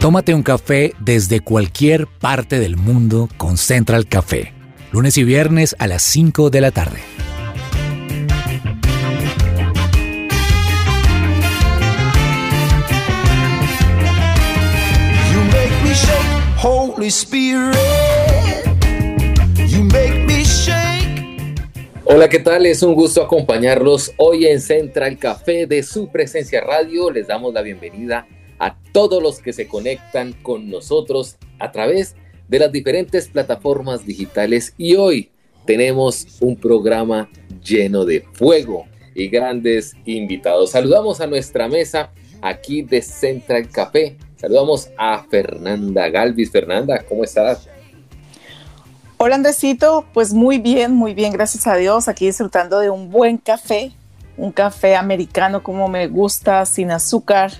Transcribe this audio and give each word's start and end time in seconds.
Tómate 0.00 0.32
un 0.32 0.44
café 0.44 0.92
desde 1.00 1.40
cualquier 1.40 2.06
parte 2.06 2.60
del 2.60 2.76
mundo 2.76 3.28
con 3.36 3.56
Central 3.56 4.06
Café. 4.06 4.52
Lunes 4.92 5.18
y 5.18 5.24
viernes 5.24 5.74
a 5.80 5.88
las 5.88 6.04
5 6.04 6.50
de 6.50 6.60
la 6.60 6.70
tarde. 6.70 7.00
You 15.32 15.40
make 15.46 15.74
me 15.82 15.92
shake, 15.92 16.62
Holy 16.62 17.08
Spirit. 17.08 17.74
You 19.66 19.82
make 19.82 20.24
me 20.26 20.44
shake. 20.44 21.58
Hola, 22.04 22.28
¿qué 22.28 22.38
tal? 22.38 22.66
Es 22.66 22.84
un 22.84 22.94
gusto 22.94 23.20
acompañarlos 23.20 24.12
hoy 24.16 24.46
en 24.46 24.60
Central 24.60 25.18
Café 25.18 25.66
de 25.66 25.82
su 25.82 26.08
presencia 26.08 26.60
radio. 26.60 27.10
Les 27.10 27.26
damos 27.26 27.52
la 27.52 27.62
bienvenida 27.62 28.18
a 28.20 28.37
todos 28.92 29.22
los 29.22 29.38
que 29.38 29.52
se 29.52 29.68
conectan 29.68 30.32
con 30.42 30.70
nosotros 30.70 31.36
a 31.60 31.70
través 31.70 32.16
de 32.48 32.58
las 32.58 32.72
diferentes 32.72 33.28
plataformas 33.28 34.04
digitales 34.04 34.74
y 34.76 34.96
hoy 34.96 35.30
tenemos 35.66 36.26
un 36.40 36.56
programa 36.56 37.28
lleno 37.62 38.04
de 38.04 38.24
fuego 38.32 38.86
y 39.14 39.28
grandes 39.28 39.94
invitados. 40.04 40.70
Saludamos 40.70 41.20
a 41.20 41.26
nuestra 41.26 41.68
mesa 41.68 42.10
aquí 42.42 42.82
de 42.82 43.02
Central 43.02 43.68
Café. 43.70 44.16
Saludamos 44.36 44.88
a 44.96 45.24
Fernanda 45.30 46.08
Galvis. 46.08 46.50
Fernanda, 46.50 47.04
¿cómo 47.08 47.22
estás? 47.22 47.68
Hola 49.18 49.34
Andresito, 49.34 50.06
pues 50.14 50.32
muy 50.32 50.58
bien, 50.58 50.94
muy 50.94 51.12
bien, 51.12 51.32
gracias 51.32 51.66
a 51.66 51.74
Dios, 51.74 52.06
aquí 52.06 52.26
disfrutando 52.26 52.78
de 52.78 52.88
un 52.88 53.10
buen 53.10 53.36
café, 53.36 53.90
un 54.36 54.52
café 54.52 54.94
americano 54.94 55.64
como 55.64 55.88
me 55.88 56.06
gusta, 56.06 56.64
sin 56.66 56.92
azúcar, 56.92 57.50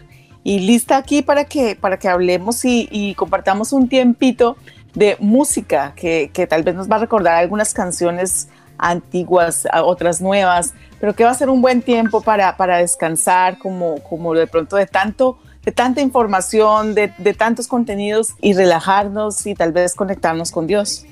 y 0.49 0.61
lista 0.61 0.97
aquí 0.97 1.21
para 1.21 1.45
que, 1.45 1.77
para 1.77 1.99
que 1.99 2.09
hablemos 2.09 2.65
y, 2.65 2.89
y 2.91 3.15
compartamos 3.17 3.75
un 3.75 3.87
tiempito 3.87 4.57
de 4.95 5.19
música 5.21 5.93
que, 5.95 6.31
que, 6.33 6.47
tal 6.47 6.63
vez 6.63 6.75
nos 6.75 6.91
va 6.91 6.97
a 6.97 7.01
recordar 7.01 7.35
algunas 7.35 7.75
canciones 7.75 8.49
antiguas, 8.79 9.69
otras 9.85 10.23
nuevas, 10.23 10.73
pero 11.01 11.15
que 11.15 11.25
va 11.25 11.33
a 11.33 11.35
ser 11.35 11.51
un 11.51 11.61
buen 11.61 11.83
tiempo 11.83 12.23
para, 12.23 12.57
para 12.57 12.79
descansar, 12.79 13.59
como, 13.59 14.03
como 14.05 14.33
de 14.33 14.47
pronto 14.47 14.77
de 14.77 14.87
tanto 14.87 15.39
de 15.67 15.73
tanta 15.73 16.01
información, 16.01 16.95
de, 16.95 17.13
de 17.19 17.35
tantos 17.35 17.67
contenidos 17.67 18.29
y 18.41 18.55
relajarnos 18.55 19.47
y 19.47 19.55
tal 19.55 19.73
vez 19.73 19.95
conectarnos 19.95 20.51
con 20.51 20.67
Dios 20.67 21.05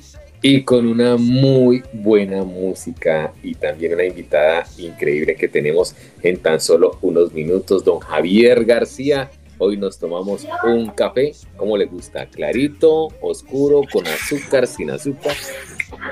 y 0.49 0.63
con 0.63 0.87
una 0.87 1.17
muy 1.17 1.83
buena 1.93 2.45
música 2.45 3.33
y 3.43 3.57
también 3.57 3.95
una 3.95 4.05
invitada 4.05 4.65
increíble 4.79 5.35
que 5.35 5.49
tenemos 5.49 5.97
en 6.23 6.37
tan 6.37 6.61
solo 6.61 6.99
unos 7.03 7.33
minutos, 7.33 7.83
don 7.83 7.99
Javier 7.99 8.65
García. 8.65 9.29
Hoy 9.59 9.77
nos 9.77 9.99
tomamos 9.99 10.47
un 10.63 10.87
café, 10.91 11.33
¿cómo 11.57 11.77
le 11.77 11.87
gusta? 11.87 12.27
¿Clarito, 12.27 13.09
oscuro, 13.21 13.81
con 13.93 14.07
azúcar, 14.07 14.69
sin 14.69 14.91
azúcar? 14.91 15.35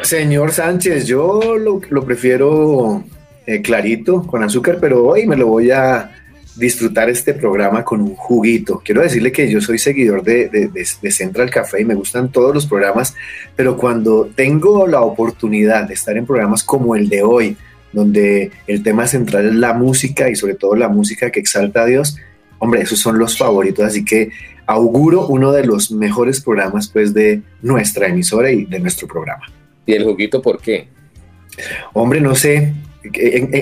Señor 0.03 0.51
Sánchez, 0.51 1.07
yo 1.07 1.57
lo, 1.57 2.05
prefiero 2.05 3.05
eh, 3.47 3.63
clarito, 3.63 4.27
con 4.27 4.43
azúcar, 4.43 4.79
pero 4.81 5.05
hoy 5.07 5.29
me 5.29 5.37
lo 5.37 5.47
voy 5.47 5.71
a 5.71 6.11
disfrutar 6.57 7.11
este 7.11 7.35
programa 7.35 7.85
con 7.85 8.01
un 8.01 8.15
juguito. 8.15 8.81
Quiero 8.85 9.03
decirle 9.03 9.33
que 9.33 9.51
yo 9.51 9.61
soy 9.61 9.79
seguidor 9.79 10.23
de, 10.23 10.49
de, 10.49 10.69
de, 10.69 10.87
de, 11.03 11.11
Central 11.11 11.51
Café 11.51 11.81
y 11.81 11.85
me 11.85 11.95
gustan 11.95 12.31
todos 12.31 12.55
los 12.55 12.67
programas, 12.67 13.15
pero 13.57 13.77
cuando 13.77 14.31
tengo 14.35 14.87
la 14.87 15.03
oportunidad 15.03 15.89
de 15.89 15.95
estar 15.95 16.17
en 16.17 16.27
programas 16.27 16.63
como 16.63 16.95
el 16.97 17.09
de 17.09 17.23
hoy, 17.23 17.57
donde 17.93 18.51
el 18.67 18.83
tema 18.83 19.07
central 19.07 19.47
es 19.47 19.55
la 19.55 19.73
música 19.73 20.29
y 20.29 20.37
sobre 20.37 20.55
todo 20.55 20.75
la 20.77 20.89
música 20.89 21.31
que 21.31 21.41
exalta 21.41 21.83
a 21.83 21.87
Dios, 21.87 22.17
hombre, 22.59 22.83
esos 22.83 22.99
son 22.99 23.19
los 23.19 23.37
favoritos, 23.39 23.85
así 23.85 24.05
que 24.05 24.31
auguro 24.67 25.27
uno 25.27 25.53
de 25.53 25.65
los 25.65 25.91
mejores 25.91 26.41
programas 26.41 26.89
pues 26.89 27.13
de 27.15 27.43
nuestra 27.63 28.09
emisora 28.09 28.51
y 28.51 28.65
de 28.65 28.81
nuestro 28.81 29.07
programa. 29.07 29.45
¿Y 29.87 29.93
el 29.93 30.05
juguito 30.05 30.41
por 30.41 30.61
qué? 30.61 30.89
Hombre, 31.93 32.21
no 32.21 32.35
sé, 32.35 32.73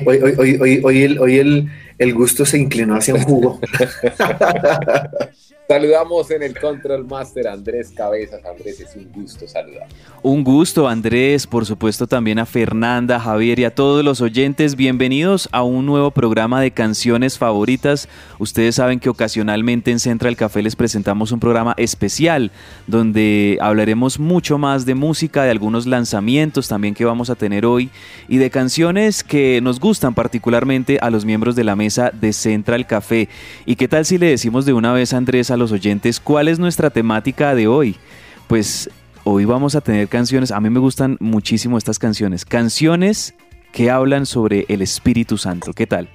hoy, 0.07 0.19
hoy, 0.39 0.59
hoy, 0.61 1.19
hoy 1.19 1.39
el, 1.39 1.71
el 2.03 2.15
gusto 2.15 2.45
se 2.45 2.59
inclinó 2.59 2.97
hacia 2.97 3.15
un 3.15 3.23
jugo. 3.23 3.61
Saludamos 5.73 6.31
en 6.31 6.43
el 6.43 6.61
Control 6.61 7.07
Master 7.07 7.49
Andrés 7.49 7.93
Cabezas. 7.97 8.45
Andrés, 8.45 8.79
es 8.81 8.95
un 8.95 9.11
gusto 9.11 9.49
saludar. 9.49 9.89
Un 10.23 10.45
gusto, 10.45 10.87
Andrés. 10.87 11.47
Por 11.47 11.65
supuesto, 11.65 12.07
también 12.07 12.39
a 12.39 12.45
Fernanda, 12.45 13.19
Javier 13.19 13.59
y 13.59 13.65
a 13.65 13.75
todos 13.75 14.05
los 14.05 14.21
oyentes. 14.21 14.77
Bienvenidos 14.77 15.49
a 15.51 15.63
un 15.63 15.87
nuevo 15.87 16.11
programa 16.11 16.61
de 16.61 16.73
canciones 16.73 17.39
favoritas. 17.39 18.07
Ustedes 18.39 18.75
saben 18.75 19.01
que 19.01 19.09
ocasionalmente 19.09 19.91
en 19.91 19.99
Central 19.99 20.37
Café 20.37 20.63
les 20.63 20.77
presentamos 20.77 21.33
un 21.33 21.41
programa 21.41 21.73
especial 21.79 22.51
donde 22.87 23.57
hablaremos 23.63 24.19
mucho 24.19 24.59
más 24.59 24.85
de 24.85 24.95
música, 24.95 25.43
de 25.43 25.53
algunos 25.53 25.87
lanzamientos 25.87 26.69
también 26.69 26.93
que 26.93 27.07
vamos 27.07 27.31
a 27.31 27.35
tener 27.35 27.65
hoy 27.65 27.89
y 28.29 28.37
de 28.37 28.51
canciones 28.51 29.25
que 29.25 29.61
nos 29.63 29.81
gustan 29.81 30.13
particularmente 30.13 30.99
a 31.01 31.09
los 31.09 31.25
miembros 31.25 31.57
de 31.57 31.65
la 31.65 31.77
mesa 31.77 32.11
de 32.13 32.35
Central 32.35 32.87
Café. 32.87 33.31
¿Y 33.65 33.77
qué 33.77 33.89
tal 33.89 34.05
si 34.05 34.19
le 34.19 34.27
decimos 34.27 34.67
de 34.67 34.75
una 34.75 34.93
vez, 34.93 35.15
Andrés, 35.15 35.51
a 35.51 35.62
los 35.63 35.73
oyentes 35.73 36.19
cuál 36.19 36.49
es 36.49 36.59
nuestra 36.59 36.91
temática 36.91 37.55
de 37.55 37.69
hoy. 37.69 37.97
Pues 38.49 38.91
hoy 39.25 39.45
vamos 39.45 39.77
a 39.77 39.81
tener 39.81 40.09
canciones, 40.09 40.51
a 40.51 40.61
mí 40.61 40.69
me 40.71 40.81
gustan 40.81 41.17
muchísimo 41.21 41.79
estas 41.79 41.99
canciones, 41.99 42.45
canciones 42.45 43.35
que 43.73 43.89
hablan 43.89 44.27
sobre 44.27 44.67
el 44.69 44.83
Espíritu 44.83 45.39
Santo. 45.39 45.73
¿Qué 45.73 45.87
tal? 45.87 46.09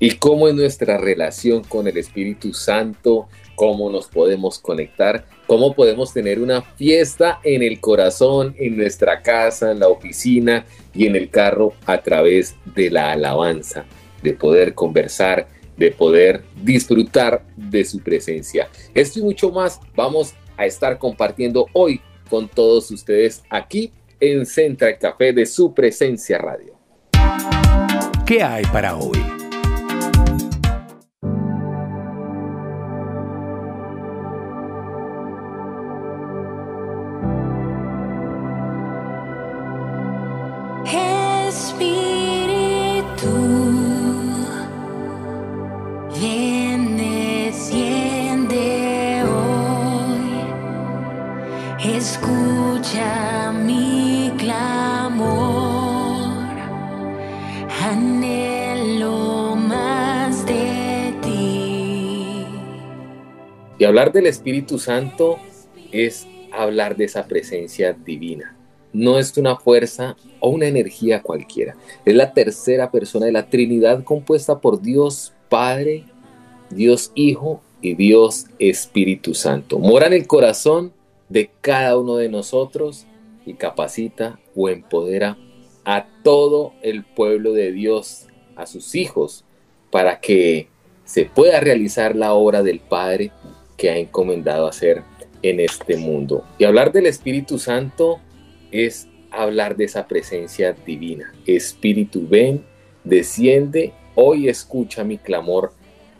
¿Y 0.00 0.12
cómo 0.12 0.48
es 0.48 0.54
nuestra 0.54 0.96
relación 0.96 1.62
con 1.64 1.86
el 1.86 1.98
Espíritu 1.98 2.54
Santo? 2.54 3.28
¿Cómo 3.56 3.90
nos 3.90 4.06
podemos 4.06 4.58
conectar? 4.58 5.26
¿Cómo 5.46 5.74
podemos 5.74 6.14
tener 6.14 6.40
una 6.40 6.62
fiesta 6.62 7.40
en 7.42 7.62
el 7.62 7.80
corazón, 7.80 8.54
en 8.58 8.76
nuestra 8.76 9.20
casa, 9.20 9.70
en 9.70 9.80
la 9.80 9.88
oficina 9.88 10.64
y 10.94 11.06
en 11.06 11.16
el 11.16 11.28
carro 11.28 11.74
a 11.84 12.00
través 12.00 12.56
de 12.74 12.90
la 12.90 13.12
alabanza? 13.12 13.84
De 14.22 14.32
poder 14.32 14.74
conversar, 14.74 15.48
de 15.78 15.90
poder 15.90 16.42
disfrutar 16.62 17.44
de 17.56 17.84
su 17.84 18.00
presencia. 18.00 18.68
Esto 18.94 19.20
y 19.20 19.22
mucho 19.22 19.50
más 19.50 19.80
vamos 19.94 20.34
a 20.56 20.66
estar 20.66 20.98
compartiendo 20.98 21.66
hoy 21.72 22.00
con 22.28 22.48
todos 22.48 22.90
ustedes 22.90 23.42
aquí 23.48 23.92
en 24.20 24.44
Central 24.44 24.98
Café 25.00 25.32
de 25.32 25.46
su 25.46 25.72
presencia 25.72 26.38
radio. 26.38 26.74
¿Qué 28.26 28.42
hay 28.42 28.64
para 28.66 28.96
hoy? 28.96 29.37
Hablar 63.98 64.12
del 64.12 64.26
Espíritu 64.26 64.78
Santo 64.78 65.40
es 65.90 66.28
hablar 66.52 66.96
de 66.96 67.06
esa 67.06 67.26
presencia 67.26 67.94
divina. 67.94 68.56
No 68.92 69.18
es 69.18 69.36
una 69.36 69.56
fuerza 69.56 70.16
o 70.38 70.50
una 70.50 70.66
energía 70.66 71.20
cualquiera. 71.20 71.74
Es 72.04 72.14
la 72.14 72.32
tercera 72.32 72.92
persona 72.92 73.26
de 73.26 73.32
la 73.32 73.50
Trinidad 73.50 74.04
compuesta 74.04 74.60
por 74.60 74.80
Dios 74.80 75.32
Padre, 75.48 76.04
Dios 76.70 77.10
Hijo 77.16 77.60
y 77.82 77.96
Dios 77.96 78.46
Espíritu 78.60 79.34
Santo. 79.34 79.80
Mora 79.80 80.06
en 80.06 80.12
el 80.12 80.28
corazón 80.28 80.92
de 81.28 81.50
cada 81.60 81.98
uno 81.98 82.18
de 82.18 82.28
nosotros 82.28 83.04
y 83.44 83.54
capacita 83.54 84.38
o 84.54 84.68
empodera 84.68 85.36
a 85.84 86.06
todo 86.22 86.72
el 86.82 87.02
pueblo 87.02 87.52
de 87.52 87.72
Dios, 87.72 88.28
a 88.54 88.64
sus 88.66 88.94
hijos, 88.94 89.44
para 89.90 90.20
que 90.20 90.68
se 91.04 91.24
pueda 91.24 91.58
realizar 91.58 92.14
la 92.14 92.34
obra 92.34 92.62
del 92.62 92.78
Padre 92.78 93.32
que 93.78 93.88
ha 93.88 93.96
encomendado 93.96 94.66
hacer 94.66 95.02
en 95.40 95.60
este 95.60 95.96
mundo. 95.96 96.44
Y 96.58 96.64
hablar 96.64 96.92
del 96.92 97.06
Espíritu 97.06 97.58
Santo 97.58 98.20
es 98.70 99.08
hablar 99.30 99.76
de 99.76 99.84
esa 99.84 100.06
presencia 100.06 100.72
divina. 100.72 101.32
Espíritu, 101.46 102.26
ven, 102.28 102.64
desciende, 103.04 103.94
hoy 104.14 104.48
escucha 104.48 105.04
mi 105.04 105.16
clamor. 105.16 105.72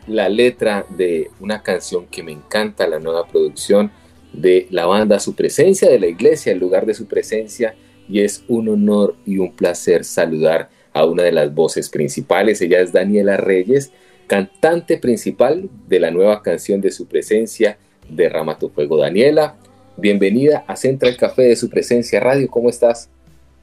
La 0.07 0.29
letra 0.29 0.87
de 0.89 1.29
una 1.39 1.61
canción 1.61 2.07
que 2.07 2.23
me 2.23 2.31
encanta, 2.31 2.87
la 2.87 2.99
nueva 2.99 3.27
producción 3.27 3.91
de 4.33 4.67
la 4.71 4.85
banda 4.85 5.19
Su 5.19 5.35
Presencia, 5.35 5.89
de 5.89 5.99
la 5.99 6.07
iglesia, 6.07 6.51
el 6.51 6.59
lugar 6.59 6.85
de 6.85 6.93
su 6.93 7.07
presencia, 7.07 7.75
y 8.07 8.21
es 8.21 8.43
un 8.47 8.69
honor 8.69 9.15
y 9.25 9.37
un 9.37 9.51
placer 9.51 10.03
saludar 10.03 10.69
a 10.93 11.05
una 11.05 11.23
de 11.23 11.31
las 11.31 11.53
voces 11.53 11.89
principales. 11.89 12.61
Ella 12.61 12.79
es 12.79 12.91
Daniela 12.91 13.37
Reyes, 13.37 13.91
cantante 14.29 14.97
principal 14.99 15.67
de 15.87 15.99
la 15.99 16.11
nueva 16.11 16.43
canción 16.43 16.79
de 16.79 16.91
Su 16.91 17.07
Presencia, 17.07 17.77
Derrama 18.07 18.57
tu 18.57 18.69
fuego. 18.69 18.97
Daniela, 18.97 19.55
bienvenida 19.97 20.63
a 20.67 20.75
Central 20.75 21.17
Café 21.17 21.43
de 21.43 21.55
su 21.55 21.69
presencia 21.69 22.19
radio. 22.19 22.47
¿Cómo 22.47 22.69
estás? 22.69 23.09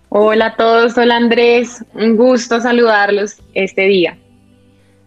Hola 0.09 0.47
a 0.47 0.57
todos, 0.57 0.99
hola 0.99 1.17
Andrés, 1.17 1.85
un 1.95 2.17
gusto 2.17 2.61
saludarlos 2.61 3.37
este 3.55 3.83
día. 3.83 4.19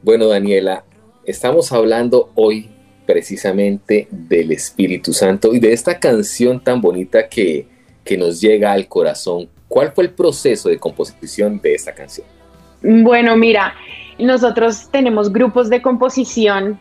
Bueno, 0.01 0.27
Daniela, 0.27 0.83
estamos 1.25 1.71
hablando 1.71 2.31
hoy 2.35 2.69
precisamente 3.05 4.07
del 4.11 4.51
Espíritu 4.51 5.13
Santo 5.13 5.53
y 5.53 5.59
de 5.59 5.73
esta 5.73 5.99
canción 5.99 6.63
tan 6.63 6.79
bonita 6.81 7.27
que, 7.27 7.67
que 8.05 8.17
nos 8.17 8.39
llega 8.39 8.71
al 8.71 8.87
corazón. 8.87 9.49
¿Cuál 9.67 9.91
fue 9.91 10.05
el 10.05 10.11
proceso 10.11 10.69
de 10.69 10.77
composición 10.77 11.59
de 11.61 11.75
esta 11.75 11.93
canción? 11.93 12.27
Bueno, 12.81 13.35
mira, 13.35 13.73
nosotros 14.19 14.89
tenemos 14.91 15.31
grupos 15.31 15.69
de 15.69 15.81
composición 15.81 16.79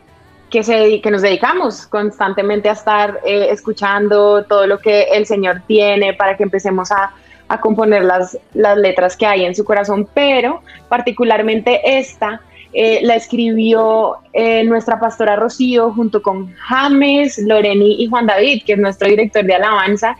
que, 0.49 1.01
nos 1.11 1.21
dedicamos 1.21 1.85
constantemente 1.87 2.69
a 2.69 2.73
estar 2.73 3.19
eh, 3.25 3.47
escuchando 3.51 4.43
todo 4.45 4.65
lo 4.67 4.79
que 4.79 5.03
el 5.03 5.25
Señor 5.25 5.61
tiene 5.67 6.13
para 6.13 6.35
que 6.35 6.43
empecemos 6.43 6.91
a, 6.91 7.13
componer 7.61 8.03
las, 8.03 8.37
letras 8.53 9.17
que 9.17 9.25
hay 9.25 9.43
en 9.43 9.55
su 9.55 9.65
corazón, 9.65 10.07
pero 10.13 10.61
particularmente 10.87 11.81
esta 11.83 12.41
eh, 12.73 12.99
la 13.01 13.15
escribió 13.15 14.17
eh, 14.33 14.63
nuestra 14.65 14.99
pastora 14.99 15.35
Rocío 15.35 15.91
junto 15.93 16.21
con 16.21 16.53
James, 16.53 17.39
Loreni 17.39 18.03
y 18.03 18.07
Juan 18.07 18.27
David, 18.27 18.61
que 18.67 18.73
es 18.73 18.79
nuestro 18.79 19.07
director 19.07 19.43
de 19.43 19.55
alabanza, 19.55 20.15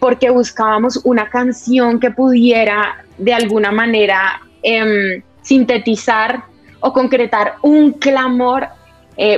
porque 0.00 0.28
buscábamos 0.28 1.00
una 1.04 1.30
canción 1.30 1.98
que 1.98 2.10
pudiera 2.10 3.02
de 3.16 3.32
alguna 3.32 3.72
manera 3.72 4.42
em, 4.62 5.22
sintetizar 5.42 6.44
o 6.80 6.92
concretar 6.92 7.54
un 7.62 7.92
clamor 7.92 8.68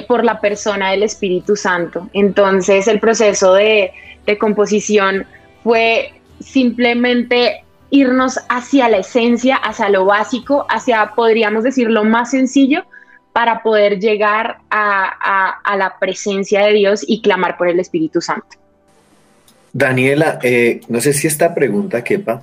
por 0.07 0.25
la 0.25 0.41
persona 0.41 0.93
del 0.93 1.03
Espíritu 1.03 1.57
Santo. 1.57 2.09
Entonces 2.13 2.87
el 2.89 3.01
proceso 3.01 3.55
de, 3.55 3.93
de 4.25 4.39
composición 4.39 5.27
fue 5.63 6.13
simplemente 6.41 7.65
irnos 7.91 8.41
hacia 8.49 8.89
la 8.89 8.99
esencia, 8.99 9.57
hacia 9.57 9.89
lo 9.89 10.05
básico, 10.05 10.67
hacia, 10.69 11.13
podríamos 11.15 11.65
decir, 11.65 11.89
lo 11.91 12.05
más 12.05 12.31
sencillo 12.31 12.85
para 13.33 13.63
poder 13.63 13.99
llegar 13.99 14.59
a, 14.71 15.77
la 15.77 15.99
presencia 15.99 16.67
de 16.67 16.73
Dios 16.73 17.05
y 17.07 17.21
clamar 17.21 17.57
por 17.57 17.69
el 17.69 17.81
Espíritu 17.81 18.21
Santo. 18.21 18.57
Daniela, 19.73 20.39
eh, 20.43 20.81
no 20.89 21.01
sé 21.01 21.13
si 21.13 21.27
esta 21.27 21.55
pregunta 21.55 22.03
quepa. 22.05 22.43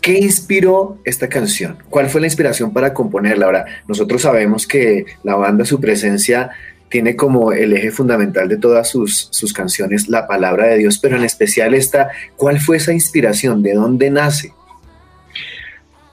¿Qué 0.00 0.18
inspiró 0.18 0.98
esta 1.04 1.28
canción? 1.28 1.78
¿Cuál 1.90 2.08
fue 2.08 2.20
la 2.20 2.26
inspiración 2.26 2.72
para 2.72 2.94
componerla? 2.94 3.46
Ahora, 3.46 3.66
nosotros 3.86 4.22
sabemos 4.22 4.66
que 4.66 5.04
la 5.22 5.36
banda, 5.36 5.64
su 5.64 5.80
presencia, 5.80 6.50
tiene 6.88 7.16
como 7.16 7.52
el 7.52 7.72
eje 7.72 7.90
fundamental 7.90 8.48
de 8.48 8.56
todas 8.56 8.90
sus, 8.90 9.28
sus 9.30 9.52
canciones 9.52 10.08
la 10.08 10.26
palabra 10.26 10.66
de 10.66 10.78
Dios, 10.78 10.98
pero 10.98 11.16
en 11.16 11.24
especial 11.24 11.74
esta, 11.74 12.10
¿cuál 12.36 12.60
fue 12.60 12.78
esa 12.78 12.92
inspiración? 12.92 13.62
¿De 13.62 13.74
dónde 13.74 14.10
nace? 14.10 14.52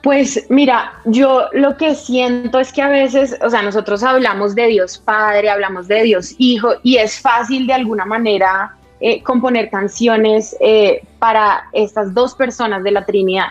Pues 0.04 0.45
mira, 0.50 0.94
yo 1.06 1.50
lo 1.54 1.75
que 1.75 1.95
siento 1.95 2.60
es 2.60 2.72
que 2.72 2.81
a 2.81 2.88
veces, 2.88 3.36
o 3.42 3.50
sea, 3.50 3.62
nosotros 3.62 4.04
hablamos 4.04 4.54
de 4.54 4.68
Dios 4.68 5.00
Padre, 5.00 5.50
hablamos 5.50 5.88
de 5.88 6.04
Dios 6.04 6.36
Hijo, 6.38 6.75
y 6.83 6.98
es 6.98 7.19
fácil 7.19 7.68
de 7.68 7.74
alguna 7.74 8.06
manera 8.06 8.77
eh, 9.00 9.22
componer 9.22 9.70
canciones 9.70 10.56
eh, 10.60 11.02
para 11.20 11.66
estas 11.74 12.14
dos 12.14 12.34
personas 12.34 12.84
de 12.84 12.92
la 12.92 13.06
Trinidad. 13.06 13.48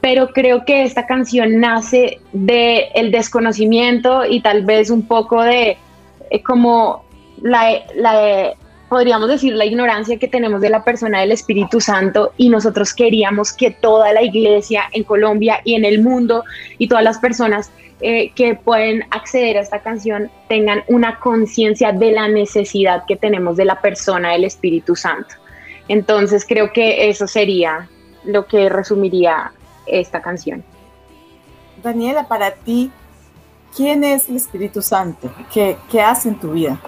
Pero 0.00 0.28
creo 0.28 0.64
que 0.64 0.82
esta 0.84 1.06
canción 1.06 1.60
nace 1.60 2.20
del 2.32 2.84
el 2.94 3.10
desconocimiento 3.10 4.24
y 4.24 4.40
tal 4.40 4.64
vez 4.64 4.90
un 4.90 5.06
poco 5.06 5.42
de 5.42 5.76
eh, 6.30 6.42
como 6.42 7.04
la, 7.42 7.82
la, 7.96 8.54
podríamos 8.88 9.28
decir, 9.28 9.54
la 9.54 9.64
ignorancia 9.64 10.18
que 10.18 10.28
tenemos 10.28 10.60
de 10.60 10.70
la 10.70 10.84
persona 10.84 11.20
del 11.20 11.32
Espíritu 11.32 11.80
Santo 11.80 12.32
y 12.36 12.48
nosotros 12.48 12.94
queríamos 12.94 13.52
que 13.52 13.70
toda 13.70 14.12
la 14.12 14.22
iglesia 14.22 14.84
en 14.92 15.04
Colombia 15.04 15.60
y 15.64 15.74
en 15.74 15.84
el 15.84 16.02
mundo 16.02 16.44
y 16.78 16.88
todas 16.88 17.04
las 17.04 17.18
personas 17.18 17.70
eh, 18.00 18.30
que 18.32 18.54
pueden 18.54 19.04
acceder 19.10 19.56
a 19.56 19.60
esta 19.60 19.80
canción 19.80 20.30
tengan 20.48 20.84
una 20.88 21.18
conciencia 21.18 21.92
de 21.92 22.12
la 22.12 22.28
necesidad 22.28 23.04
que 23.06 23.16
tenemos 23.16 23.56
de 23.56 23.64
la 23.64 23.80
persona 23.80 24.32
del 24.32 24.44
Espíritu 24.44 24.96
Santo. 24.96 25.34
Entonces 25.88 26.44
creo 26.46 26.72
que 26.72 27.08
eso 27.08 27.26
sería 27.26 27.88
lo 28.24 28.46
que 28.46 28.68
resumiría 28.68 29.52
esta 29.86 30.20
canción. 30.20 30.62
Daniela, 31.82 32.28
para 32.28 32.52
ti, 32.52 32.90
¿Quién 33.76 34.02
es 34.04 34.28
el 34.28 34.36
Espíritu 34.36 34.82
Santo? 34.82 35.30
¿Qué, 35.52 35.76
qué 35.90 36.00
hace 36.00 36.30
en 36.30 36.40
tu 36.40 36.52
vida? 36.52 36.80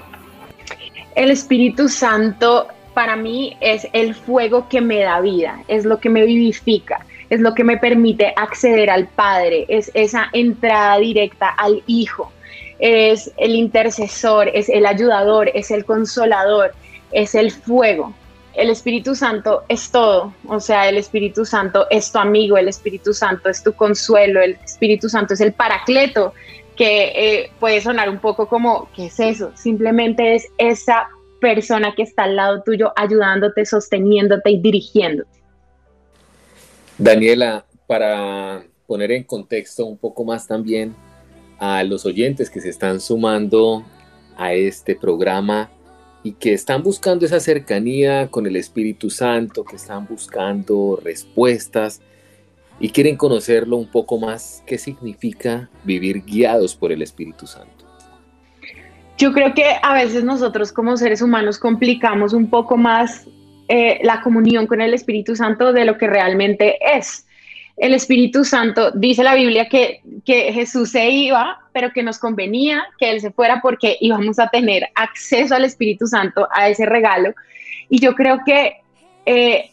El 1.15 1.31
Espíritu 1.31 1.89
Santo 1.89 2.69
para 2.95 3.17
mí 3.17 3.57
es 3.61 3.87
el 3.93 4.15
fuego 4.15 4.69
que 4.69 4.81
me 4.81 5.01
da 5.01 5.21
vida, 5.21 5.63
es 5.69 5.85
lo 5.85 5.99
que 5.99 6.09
me 6.09 6.25
vivifica, 6.25 7.05
es 7.31 7.41
lo 7.41 7.55
que 7.55 7.65
me 7.65 7.79
permite 7.79 8.33
acceder 8.37 8.91
al 8.91 9.07
Padre, 9.07 9.65
es 9.69 9.91
esa 9.95 10.29
entrada 10.33 10.99
directa 10.99 11.49
al 11.49 11.83
Hijo, 11.87 12.33
es 12.79 13.31
el 13.37 13.55
intercesor, 13.55 14.51
es 14.55 14.69
el 14.69 14.87
ayudador, 14.87 15.51
es 15.55 15.71
el 15.71 15.85
consolador, 15.85 16.73
es 17.13 17.35
el 17.35 17.51
fuego. 17.51 18.15
El 18.55 18.69
Espíritu 18.69 19.15
Santo 19.15 19.63
es 19.69 19.91
todo, 19.91 20.35
o 20.49 20.59
sea, 20.59 20.89
el 20.89 20.97
Espíritu 20.97 21.45
Santo 21.45 21.87
es 21.89 22.11
tu 22.11 22.19
amigo, 22.19 22.59
el 22.59 22.69
Espíritu 22.69 23.15
Santo 23.15 23.49
es 23.49 23.63
tu 23.63 23.73
consuelo, 23.73 24.43
el 24.43 24.59
Espíritu 24.65 25.09
Santo 25.09 25.35
es 25.35 25.41
el 25.41 25.53
paracleto, 25.53 26.35
que 26.81 27.13
eh, 27.15 27.51
puede 27.61 27.83
sonar 27.83 28.09
un 28.09 28.21
poco 28.21 28.49
como, 28.49 28.89
¿qué 28.97 29.09
es 29.09 29.21
eso? 29.21 29.53
Simplemente 29.55 30.35
es 30.35 30.47
esa 30.57 31.11
persona 31.39 31.95
que 31.95 32.05
está 32.05 32.23
al 32.23 32.37
lado 32.37 32.63
tuyo 32.63 32.95
ayudándote, 32.97 33.67
sosteniéndote 33.67 34.51
y 34.51 34.63
dirigiéndote. 34.63 35.43
Daniela, 36.97 37.67
para 37.87 38.65
poner 38.87 39.13
en 39.13 39.25
contexto 39.25 39.85
un 39.85 39.99
poco 39.99 40.25
más 40.25 40.47
también 40.47 40.95
a 41.59 41.85
los 41.85 42.07
oyentes 42.07 42.49
que 42.49 42.63
se 42.63 42.71
están 42.71 42.99
sumando 42.99 43.85
a 44.39 44.55
este 44.55 44.97
programa 44.97 45.71
y 46.23 46.33
que 46.33 46.55
están 46.55 46.83
buscando 46.83 47.27
esa 47.27 47.41
cercanía 47.41 48.29
con 48.31 48.47
el 48.47 48.57
Espíritu 48.57 49.11
Santo, 49.11 49.65
que 49.65 49.77
están 49.77 50.07
buscando 50.07 50.99
respuestas, 51.05 52.01
y 52.81 52.89
quieren 52.89 53.17
conocerlo 53.17 53.77
un 53.77 53.87
poco 53.87 54.19
más, 54.19 54.65
¿qué 54.67 54.79
significa 54.79 55.69
vivir 55.85 56.25
guiados 56.25 56.75
por 56.75 56.91
el 56.91 57.03
Espíritu 57.03 57.47
Santo? 57.47 57.85
Yo 59.19 59.35
creo 59.35 59.53
que 59.53 59.67
a 59.83 59.93
veces 59.93 60.25
nosotros 60.25 60.73
como 60.73 60.97
seres 60.97 61.21
humanos 61.21 61.59
complicamos 61.59 62.33
un 62.33 62.49
poco 62.49 62.79
más 62.79 63.27
eh, 63.69 64.01
la 64.03 64.23
comunión 64.23 64.67
con 64.67 64.81
el 64.81 64.95
Espíritu 64.95 65.37
Santo 65.37 65.75
de 65.75 65.85
lo 65.85 65.99
que 65.99 66.07
realmente 66.07 66.79
es. 66.97 67.27
El 67.77 67.93
Espíritu 67.93 68.45
Santo, 68.45 68.91
dice 68.93 69.23
la 69.23 69.35
Biblia 69.35 69.69
que, 69.69 70.01
Jesús 70.25 70.91
se 70.91 71.11
iba, 71.11 71.61
pero 71.73 71.91
que 71.93 72.03
nos 72.03 72.19
convenía 72.19 72.85
que 72.99 73.11
Él 73.11 73.21
se 73.21 73.31
fuera 73.31 73.61
porque 73.61 73.99
íbamos 74.01 74.39
a 74.39 74.49
tener 74.49 74.89
acceso 74.95 75.55
al 75.55 75.65
Espíritu 75.65 76.07
Santo, 76.07 76.49
a 76.53 76.71
ese 76.71 76.87
regalo. 76.87 77.35
Y 77.91 78.01
yo 78.01 78.15
creo 78.15 78.41
que 78.45 78.77
eh, 79.27 79.71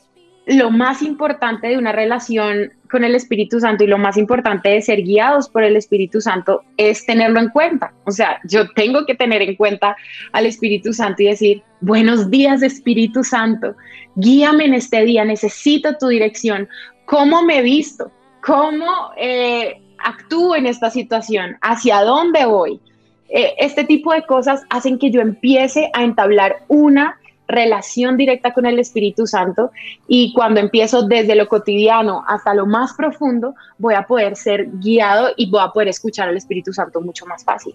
lo 0.48 0.72
más 0.72 1.02
importante 1.02 1.68
de 1.68 1.78
una 1.78 1.92
relación 1.92 2.72
con 2.90 3.04
el 3.04 3.16
Espíritu 3.16 3.60
Santo 3.60 3.84
y 3.84 3.88
lo 3.88 3.98
más 3.98 4.16
importante 4.16 4.70
de 4.70 4.82
ser 4.82 5.02
guiados 5.02 5.50
por 5.50 5.64
el 5.64 5.76
Espíritu 5.76 6.22
Santo 6.22 6.64
es 6.78 7.06
tenerlo 7.06 7.42
en 7.42 7.50
cuenta. 7.50 7.92
O 8.06 8.12
sea, 8.12 8.40
yo 8.46 8.70
tengo 8.72 9.06
que 9.06 9.14
tener 9.14 9.42
en 9.42 9.56
cuenta 9.56 9.98
al 10.32 10.46
Espíritu 10.46 10.94
Santo 10.94 11.22
y 11.22 11.28
decir, 11.28 11.64
buenos 11.82 12.32
días 12.32 12.62
Espíritu 12.62 13.26
Santo, 13.26 13.76
guíame 14.16 14.66
en 14.66 14.76
este 14.76 15.04
día, 15.04 15.26
necesito 15.26 15.98
tu 15.98 16.08
dirección, 16.08 16.70
cómo 17.06 17.44
me 17.44 17.62
visto, 17.62 18.10
cómo 18.42 19.12
eh, 19.18 19.82
actúo 20.00 20.56
en 20.56 20.66
esta 20.66 20.90
situación, 20.90 21.58
hacia 21.62 22.04
dónde 22.04 22.46
voy. 22.46 22.80
Eh, 23.28 23.54
este 23.58 23.84
tipo 23.84 24.14
de 24.14 24.26
cosas 24.26 24.64
hacen 24.70 24.98
que 24.98 25.12
yo 25.12 25.20
empiece 25.20 25.92
a 25.94 26.04
entablar 26.06 26.64
una 26.70 27.20
relación 27.48 28.18
directa 28.18 28.54
con 28.54 28.66
el 28.66 28.80
Espíritu 28.80 29.26
Santo 29.26 29.72
y 30.08 30.34
cuando 30.34 30.60
empiezo 30.60 31.08
desde 31.08 31.36
lo 31.36 31.48
cotidiano 31.48 32.24
hasta 32.28 32.54
lo 32.54 32.66
más 32.66 32.94
profundo, 32.94 33.56
voy 33.78 33.96
a 33.96 34.04
poder 34.04 34.36
ser 34.36 34.68
guiado 34.74 35.30
y 35.36 35.50
voy 35.50 35.62
a 35.64 35.70
poder 35.70 35.88
escuchar 35.88 36.30
al 36.30 36.38
Espíritu 36.38 36.74
Santo 36.74 37.02
mucho 37.02 37.26
más 37.26 37.44
fácil. 37.44 37.74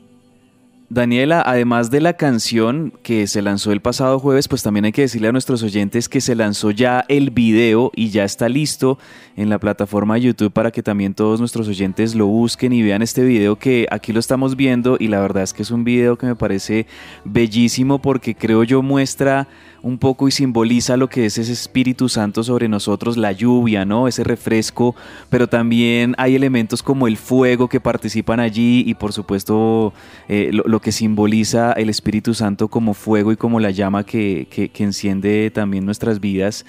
Daniela, 0.93 1.43
además 1.47 1.91
de 1.91 2.03
la 2.03 2.19
canción 2.19 2.93
que 3.03 3.27
se 3.27 3.41
lanzó 3.41 3.73
el 3.73 3.81
pasado 3.81 4.19
jueves, 4.19 4.47
pues 4.47 4.63
también 4.63 4.85
hay 4.85 4.93
que 4.93 5.01
decirle 5.01 5.29
a 5.29 5.33
nuestros 5.33 5.63
oyentes 5.63 6.07
que 6.07 6.21
se 6.21 6.35
lanzó 6.35 6.71
ya 6.71 7.03
el 7.09 7.31
video 7.31 7.91
y 7.97 8.11
ya 8.11 8.25
está 8.25 8.47
listo 8.51 8.99
en 9.35 9.49
la 9.49 9.59
plataforma 9.59 10.19
YouTube 10.19 10.53
para 10.53 10.71
que 10.71 10.83
también 10.83 11.15
todos 11.15 11.41
nuestros 11.41 11.67
oyentes 11.67 12.15
lo 12.15 12.27
busquen 12.27 12.75
y 12.75 12.83
vean 12.83 13.01
este 13.01 13.25
video 13.25 13.57
que 13.57 13.87
aquí 13.91 14.13
lo 14.13 14.21
estamos 14.21 14.55
viendo 14.55 14.99
y 15.01 15.09
la 15.09 15.21
verdad 15.21 15.45
es 15.45 15.55
que 15.55 15.63
es 15.63 15.71
un 15.71 15.83
video 15.83 16.19
que 16.19 16.27
me 16.27 16.37
parece 16.37 16.87
bellísimo 17.25 17.99
porque 17.99 18.35
creo 18.35 18.63
yo 18.63 18.83
muestra 18.83 19.49
un 19.83 19.99
poco 19.99 20.29
y 20.29 20.31
simboliza 20.31 20.97
lo 20.97 21.09
que 21.09 21.27
es 21.27 21.39
ese 21.39 21.53
Espíritu 21.53 22.09
Santo 22.09 22.43
sobre 22.45 22.69
nosotros, 22.69 23.17
la 23.17 23.33
lluvia, 23.33 23.85
¿no? 23.85 24.09
Ese 24.09 24.25
refresco, 24.25 24.95
pero 25.29 25.49
también 25.49 26.15
hay 26.19 26.37
elementos 26.37 26.83
como 26.83 27.09
el 27.09 27.17
fuego 27.17 27.69
que 27.69 27.81
participan 27.81 28.41
allí 28.41 28.85
y 28.87 28.95
por 28.95 29.13
supuesto 29.13 29.93
eh, 30.29 30.51
lo, 30.53 30.81
que 30.81 30.93
simboliza 30.93 31.73
el 31.73 31.91
Espíritu 31.91 32.33
Santo 32.35 32.69
como 32.69 32.95
fuego 32.95 33.33
y 33.33 33.37
como 33.37 33.61
la 33.61 33.71
llama 33.71 34.05
que, 34.05 34.47
enciende 34.79 35.51
también 35.51 35.85
nuestras 35.85 36.21
vidas. 36.21 36.65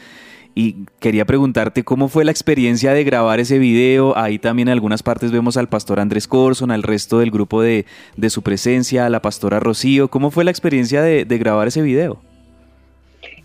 Y 0.55 0.85
quería 0.99 1.25
preguntarte 1.25 1.83
cómo 1.83 2.09
fue 2.09 2.25
la 2.25 2.31
experiencia 2.31 2.93
de 2.93 3.03
grabar 3.03 3.39
ese 3.39 3.57
video. 3.57 4.15
Ahí 4.15 4.37
también 4.37 4.67
en 4.67 4.73
algunas 4.73 5.01
partes 5.01 5.31
vemos 5.31 5.57
al 5.57 5.67
pastor 5.67 5.99
Andrés 5.99 6.27
Corson, 6.27 6.69
al 6.69 6.83
resto 6.83 7.17
del 7.17 7.31
grupo 7.31 7.63
de, 7.63 7.85
su 8.29 8.43
presencia, 8.43 9.07
a 9.07 9.09
la 9.09 9.21
pastora 9.23 9.59
Rocío. 9.59 10.09
¿Cómo 10.09 10.29
fue 10.29 10.43
la 10.43 10.51
experiencia 10.51 11.01
de 11.01 11.37
grabar 11.39 11.69
ese 11.69 11.81
video? 11.81 12.21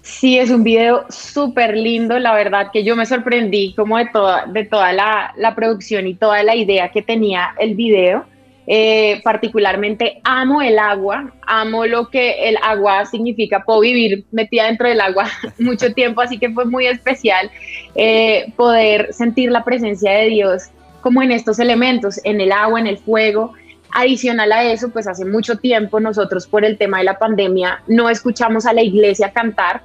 Sí, 0.09 0.39
es 0.39 0.51
un 0.51 0.65
video 0.65 1.05
súper 1.11 1.77
lindo, 1.77 2.19
la 2.19 2.35
verdad 2.35 2.71
que 2.73 2.83
yo 2.83 2.97
me 2.97 3.05
sorprendí 3.05 3.75
como 3.75 3.99
de 3.99 4.07
toda, 4.07 4.47
de 4.47 4.65
toda 4.65 4.93
la, 4.93 5.33
la 5.37 5.55
producción 5.55 6.07
y 6.07 6.15
toda 6.15 6.43
la 6.43 6.57
idea 6.57 6.91
que 6.91 7.03
tenía 7.03 7.55
el 7.59 7.75
video. 7.75 8.25
Eh, 8.67 9.21
particularmente 9.23 10.21
amo 10.25 10.61
el 10.61 10.79
agua, 10.79 11.33
amo 11.47 11.87
lo 11.87 12.09
que 12.09 12.49
el 12.49 12.57
agua 12.63 13.07
significa, 13.07 13.63
puedo 13.65 13.81
vivir 13.81 14.25
metida 14.31 14.67
dentro 14.67 14.89
del 14.89 15.01
agua 15.01 15.27
mucho 15.59 15.93
tiempo, 15.95 16.21
así 16.21 16.39
que 16.39 16.51
fue 16.51 16.67
muy 16.67 16.87
especial 16.87 17.51
eh, 17.95 18.53
poder 18.57 19.13
sentir 19.15 19.51
la 19.51 19.65
presencia 19.65 20.13
de 20.13 20.29
Dios 20.29 20.65
como 21.01 21.23
en 21.23 21.33
estos 21.33 21.59
elementos, 21.59 22.21
en 22.25 22.41
el 22.41 22.53
agua, 22.53 22.81
en 22.81 22.89
el 22.89 22.99
fuego. 22.99 23.55
Adicional 23.93 24.53
a 24.53 24.65
eso, 24.65 24.91
pues 24.91 25.07
hace 25.07 25.25
mucho 25.25 25.57
tiempo 25.57 26.01
nosotros 26.01 26.47
por 26.47 26.65
el 26.65 26.77
tema 26.77 26.99
de 26.99 27.05
la 27.05 27.19
pandemia 27.19 27.83
no 27.87 28.11
escuchamos 28.11 28.67
a 28.67 28.73
la 28.73 28.83
iglesia 28.83 29.33
cantar, 29.33 29.83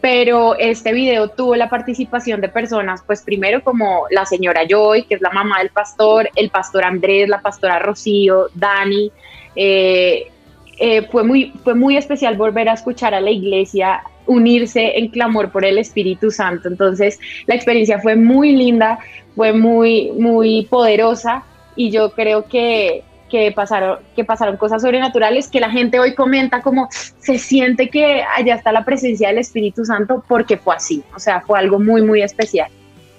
pero 0.00 0.54
este 0.58 0.92
video 0.92 1.28
tuvo 1.28 1.56
la 1.56 1.70
participación 1.70 2.40
de 2.40 2.48
personas, 2.48 3.02
pues 3.06 3.22
primero 3.22 3.62
como 3.62 4.04
la 4.10 4.26
señora 4.26 4.62
Joy, 4.68 5.04
que 5.04 5.14
es 5.14 5.22
la 5.22 5.30
mamá 5.30 5.60
del 5.60 5.70
pastor, 5.70 6.28
el 6.36 6.50
pastor 6.50 6.84
Andrés, 6.84 7.28
la 7.28 7.40
pastora 7.40 7.78
Rocío, 7.78 8.48
Dani. 8.54 9.10
Eh, 9.56 10.30
eh, 10.78 11.02
fue, 11.10 11.22
muy, 11.22 11.52
fue 11.62 11.74
muy 11.74 11.96
especial 11.96 12.36
volver 12.36 12.68
a 12.68 12.74
escuchar 12.74 13.14
a 13.14 13.20
la 13.20 13.30
iglesia 13.30 14.02
unirse 14.26 14.98
en 14.98 15.08
clamor 15.08 15.50
por 15.50 15.64
el 15.64 15.78
Espíritu 15.78 16.30
Santo. 16.30 16.68
Entonces, 16.68 17.18
la 17.46 17.54
experiencia 17.54 17.98
fue 18.00 18.16
muy 18.16 18.52
linda, 18.56 18.98
fue 19.36 19.52
muy, 19.52 20.10
muy 20.18 20.66
poderosa 20.66 21.44
y 21.76 21.90
yo 21.90 22.10
creo 22.10 22.46
que 22.46 23.04
que 23.28 23.52
pasaron, 23.52 23.98
que 24.14 24.24
pasaron 24.24 24.56
cosas 24.56 24.82
sobrenaturales 24.82 25.48
que 25.48 25.60
la 25.60 25.70
gente 25.70 25.98
hoy 25.98 26.14
comenta 26.14 26.60
como 26.62 26.88
se 26.90 27.38
siente 27.38 27.88
que 27.88 28.22
allá 28.36 28.54
está 28.54 28.72
la 28.72 28.84
presencia 28.84 29.28
del 29.28 29.38
Espíritu 29.38 29.84
Santo 29.84 30.24
porque 30.28 30.56
fue 30.56 30.76
así, 30.76 31.02
o 31.14 31.18
sea, 31.18 31.40
fue 31.40 31.58
algo 31.58 31.78
muy, 31.78 32.02
muy 32.02 32.22
especial. 32.22 32.70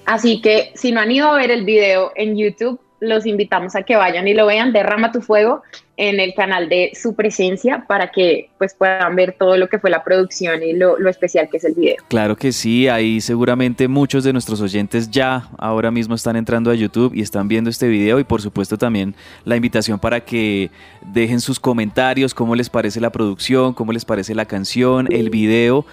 Así 0.06 0.42
que 0.42 0.72
si 0.76 0.92
no 0.92 1.02
han 1.02 1.12
ido 1.12 1.30
a 1.30 1.36
ver 1.36 1.52
el 1.52 1.66
video 1.66 2.12
en 2.16 2.38
YouTube, 2.38 2.80
los 3.00 3.26
invitamos 3.26 3.76
a 3.76 3.84
que 3.84 3.96
vayan 3.96 4.28
y 4.28 4.34
lo 4.34 4.46
vean, 4.46 4.72
Derrama 4.72 5.12
tu 5.12 5.22
fuego 5.22 5.64
en 5.98 6.20
el 6.20 6.34
canal 6.34 6.68
de 6.68 6.92
su 6.94 7.16
presencia 7.16 7.86
para 7.88 8.12
que 8.12 8.50
pues 8.58 8.74
puedan 8.74 9.16
ver 9.16 9.36
todo 9.38 9.58
lo 9.58 9.70
que 9.70 9.80
fue 9.80 9.90
la 9.90 10.04
producción 10.04 10.62
y 10.62 10.74
lo, 10.74 11.00
lo, 11.00 11.10
especial 11.10 11.50
que 11.50 11.58
es 11.58 11.64
el 11.64 11.74
video. 11.74 11.96
Claro 12.10 12.36
que 12.36 12.52
sí, 12.52 12.88
ahí 12.88 13.22
seguramente 13.22 13.88
muchos 13.88 14.24
de 14.24 14.34
nuestros 14.34 14.60
oyentes 14.62 15.10
ya 15.10 15.50
ahora 15.58 15.92
mismo 15.92 16.16
están 16.16 16.36
entrando 16.36 16.70
a 16.70 16.76
YouTube 16.76 17.14
y 17.16 17.22
están 17.22 17.48
viendo 17.48 17.70
este 17.70 17.88
video 17.88 18.20
y 18.20 18.24
por 18.24 18.42
supuesto 18.42 18.78
también 18.78 19.16
la 19.46 19.56
invitación 19.56 20.00
para 20.00 20.20
que 20.20 20.70
dejen 21.02 21.40
sus 21.40 21.60
comentarios, 21.60 22.34
cómo 22.34 22.56
les 22.56 22.70
parece 22.70 23.00
la 23.00 23.12
producción, 23.12 23.74
cómo 23.74 23.94
les 23.94 24.04
parece 24.04 24.36
la 24.36 24.46
canción, 24.46 25.08
el 25.12 25.30
video 25.30 25.86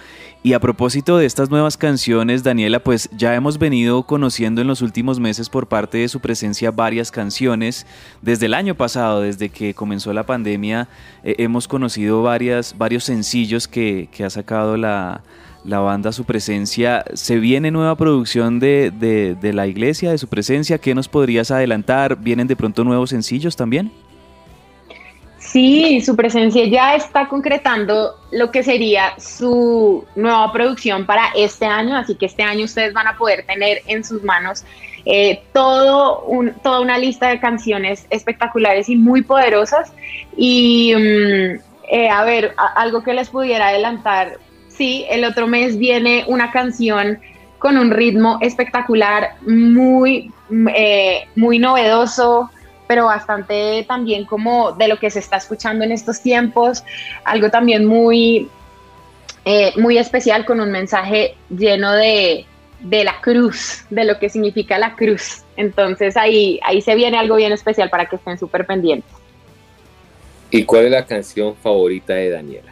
y 0.45 0.51
a 0.51 0.59
propósito 0.59 1.17
de 1.17 1.25
estas 1.25 1.49
nuevas 1.49 1.77
canciones, 1.77 2.43
Daniela, 2.43 2.81
pues 2.81 3.09
ya 3.13 3.33
hemos 3.33 3.57
venido 3.57 4.03
conociendo 4.03 4.59
en 4.59 4.67
los 4.67 4.81
últimos 4.81 5.17
meses 5.17 5.47
por 5.47 5.67
parte 5.67 5.99
de 5.99 6.09
su 6.09 6.19
presencia 6.19 6.69
varias 6.69 7.11
canciones. 7.11 7.85
Desde 8.21 8.47
el 8.47 8.53
año 8.53 8.75
pasado, 8.75 9.21
desde 9.21 9.47
que 9.47 9.73
comenzó 9.73 9.92
la 10.13 10.23
pandemia, 10.25 10.87
eh, 11.23 11.35
hemos 11.37 11.67
conocido 11.67 12.23
varias, 12.23 12.77
varios 12.77 13.03
sencillos 13.03 13.67
que, 13.67 14.09
que 14.11 14.23
ha 14.23 14.29
sacado 14.29 14.77
la, 14.77 15.21
la, 15.63 15.79
banda 15.79 16.11
Su 16.11 16.25
Presencia. 16.25 17.03
¿Se 17.13 17.37
viene 17.37 17.71
nueva 17.71 17.95
producción 17.95 18.59
de, 18.59 18.91
de, 18.91 19.35
de 19.35 19.53
la 19.53 19.67
iglesia, 19.67 20.11
de 20.11 20.17
Su 20.17 20.27
Presencia? 20.27 20.77
¿Qué 20.77 20.95
nos 20.95 21.07
podrías 21.07 21.51
adelantar? 21.51 22.17
¿Vienen 22.17 22.47
de 22.47 22.55
pronto 22.55 22.83
nuevos 22.83 23.11
sencillos 23.11 23.55
también? 23.55 23.91
Sí, 25.53 26.01
su 26.01 26.15
presencia 26.15 26.65
ya 26.65 26.95
está 26.95 27.27
concretando 27.27 28.15
lo 28.31 28.49
que 28.49 28.63
sería 28.63 29.13
su 29.19 30.03
nueva 30.15 30.51
producción 30.51 31.05
para 31.05 31.27
este 31.35 31.65
año, 31.67 31.95
así 31.95 32.15
que 32.15 32.25
este 32.25 32.41
año 32.41 32.65
ustedes 32.65 32.91
van 32.91 33.05
a 33.05 33.17
poder 33.17 33.45
tener 33.45 33.83
en 33.85 34.03
sus 34.03 34.23
manos 34.23 34.63
eh, 35.05 35.43
todo 35.53 36.21
un, 36.23 36.53
toda 36.63 36.79
una 36.79 36.97
lista 36.97 37.29
de 37.29 37.39
canciones 37.39 38.05
espectaculares 38.09 38.89
y 38.89 38.95
muy 38.95 39.21
poderosas. 39.21 39.91
Y 40.37 40.93
um, 40.95 41.59
eh, 41.89 42.09
a 42.09 42.23
ver, 42.23 42.53
a, 42.57 42.81
algo 42.81 43.03
que 43.03 43.13
les 43.13 43.29
pudiera 43.29 43.67
adelantar, 43.67 44.39
sí, 44.69 45.05
el 45.09 45.25
otro 45.25 45.47
mes 45.47 45.77
viene 45.77 46.23
una 46.27 46.51
canción 46.51 47.19
con 47.59 47.77
un 47.77 47.91
ritmo 47.91 48.39
espectacular, 48.41 49.35
muy, 49.47 50.31
eh, 50.75 51.27
muy 51.35 51.59
novedoso, 51.59 52.49
pero 52.87 53.05
bastante 53.05 53.85
también 53.87 54.25
como 54.25 54.73
de 54.73 54.87
lo 54.87 54.99
que 54.99 55.09
se 55.09 55.19
está 55.19 55.37
escuchando 55.37 55.85
en 55.85 55.93
estos 55.93 56.21
tiempos, 56.21 56.83
algo 57.23 57.49
también 57.49 57.85
muy, 57.85 58.49
eh, 59.45 59.71
muy 59.77 59.97
especial 59.97 60.45
con 60.45 60.59
un 60.59 60.71
mensaje 60.71 61.35
lleno 61.49 61.93
de, 61.93 62.45
de, 62.83 63.03
la 63.03 63.19
cruz, 63.21 63.85
de 63.89 64.05
lo 64.05 64.19
que 64.19 64.29
significa 64.29 64.77
la 64.77 64.95
cruz. 64.95 65.43
Entonces 65.55 66.15
ahí, 66.17 66.59
ahí 66.63 66.81
se 66.81 66.95
viene 66.95 67.17
algo 67.17 67.35
bien 67.35 67.51
especial 67.51 67.89
para 67.89 68.05
que 68.05 68.17
estén 68.17 68.37
súper 68.37 68.65
pendientes. 68.65 69.11
¿Y 70.51 70.65
cuál 70.65 70.85
es 70.85 70.91
la 70.91 71.05
canción 71.05 71.55
favorita 71.55 72.13
de 72.13 72.29
Daniela? 72.29 72.71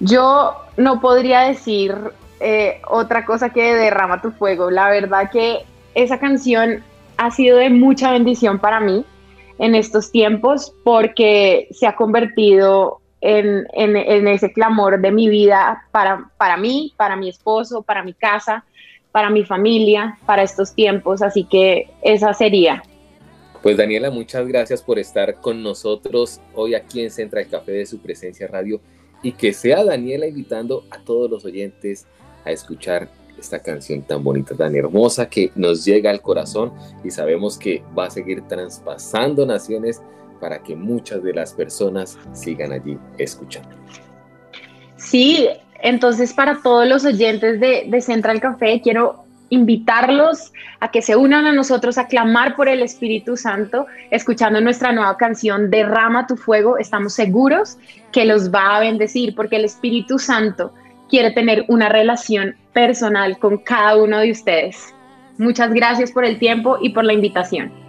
Yo 0.00 0.56
no 0.76 1.00
podría 1.00 1.40
decir 1.40 1.94
eh, 2.40 2.82
otra 2.88 3.24
cosa 3.24 3.50
que 3.50 3.74
Derrama 3.74 4.20
tu 4.20 4.32
fuego. 4.32 4.70
La 4.70 4.90
verdad 4.90 5.30
que 5.30 5.60
esa 5.94 6.18
canción 6.18 6.82
ha 7.16 7.30
sido 7.30 7.56
de 7.58 7.70
mucha 7.70 8.10
bendición 8.10 8.58
para 8.58 8.80
mí 8.80 9.04
en 9.58 9.74
estos 9.74 10.10
tiempos 10.10 10.74
porque 10.82 11.68
se 11.70 11.86
ha 11.86 11.94
convertido 11.94 13.00
en, 13.20 13.66
en, 13.72 13.96
en, 13.96 14.26
ese 14.26 14.52
clamor 14.52 15.00
de 15.00 15.12
mi 15.12 15.28
vida 15.28 15.84
para, 15.92 16.28
para 16.36 16.56
mí, 16.56 16.92
para 16.96 17.14
mi 17.14 17.28
esposo, 17.28 17.82
para 17.82 18.02
mi 18.02 18.12
casa, 18.12 18.64
para 19.12 19.30
mi 19.30 19.44
familia, 19.44 20.18
para 20.26 20.42
estos 20.42 20.74
tiempos. 20.74 21.22
Así 21.22 21.44
que 21.44 21.88
esa 22.02 22.34
sería. 22.34 22.82
Pues 23.62 23.76
Daniela, 23.76 24.10
muchas 24.10 24.48
gracias 24.48 24.82
por 24.82 24.98
estar 24.98 25.36
con 25.36 25.62
nosotros 25.62 26.40
hoy 26.54 26.74
aquí 26.74 27.00
en 27.00 27.10
Central 27.10 27.46
Café 27.48 27.72
de 27.72 27.86
su 27.86 28.00
presencia 28.00 28.48
radio 28.48 28.80
y 29.22 29.32
que 29.32 29.52
sea 29.52 29.84
Daniela 29.84 30.26
invitando 30.26 30.84
a 30.90 30.98
todos 30.98 31.30
los 31.30 31.44
oyentes 31.44 32.06
a 32.44 32.50
escuchar 32.50 33.08
esta 33.38 33.60
canción 33.60 34.02
tan 34.02 34.24
bonita, 34.24 34.56
tan 34.56 34.74
hermosa 34.74 35.28
que 35.28 35.52
nos 35.54 35.84
llega 35.84 36.10
al 36.10 36.20
corazón 36.20 36.72
y 37.04 37.10
sabemos 37.10 37.56
que 37.56 37.82
va 37.96 38.06
a 38.06 38.10
seguir 38.10 38.42
traspasando 38.48 39.46
naciones 39.46 40.02
para 40.40 40.60
que 40.60 40.74
muchas 40.74 41.22
de 41.22 41.32
las 41.32 41.52
personas 41.52 42.18
sigan 42.32 42.72
allí 42.72 42.98
escuchando. 43.16 43.76
Sí, 44.96 45.48
entonces 45.82 46.32
para 46.32 46.62
todos 46.62 46.86
los 46.86 47.04
oyentes 47.04 47.60
de, 47.60 48.00
Central 48.00 48.40
Café 48.40 48.80
quiero 48.82 49.24
invitarlos 49.50 50.52
a 50.80 50.90
que 50.90 51.02
se 51.02 51.14
unan 51.14 51.46
a 51.46 51.52
nosotros 51.52 51.98
a 51.98 52.06
clamar 52.06 52.56
por 52.56 52.68
el 52.68 52.82
Espíritu 52.82 53.36
Santo, 53.36 53.86
escuchando 54.10 54.60
nuestra 54.60 54.92
nueva 54.92 55.16
canción 55.18 55.70
Derrama 55.70 56.26
tu 56.26 56.36
fuego. 56.36 56.78
Estamos 56.78 57.12
seguros 57.12 57.76
que 58.12 58.24
los 58.24 58.50
va 58.50 58.76
a 58.76 58.80
bendecir 58.80 59.34
porque 59.34 59.56
el 59.56 59.66
Espíritu 59.66 60.18
Santo 60.18 60.72
quiere 61.10 61.32
tener 61.32 61.66
una 61.68 61.90
relación 61.90 62.56
personal 62.72 63.38
con 63.38 63.58
cada 63.58 63.96
uno 63.96 64.20
de 64.20 64.30
ustedes. 64.30 64.94
Muchas 65.36 65.74
gracias 65.74 66.12
por 66.12 66.24
el 66.24 66.38
tiempo 66.38 66.78
y 66.80 66.90
por 66.90 67.04
la 67.04 67.12
invitación. 67.12 67.81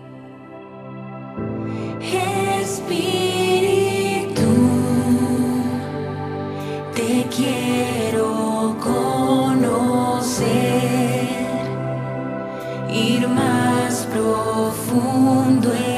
Profundo 14.93 15.92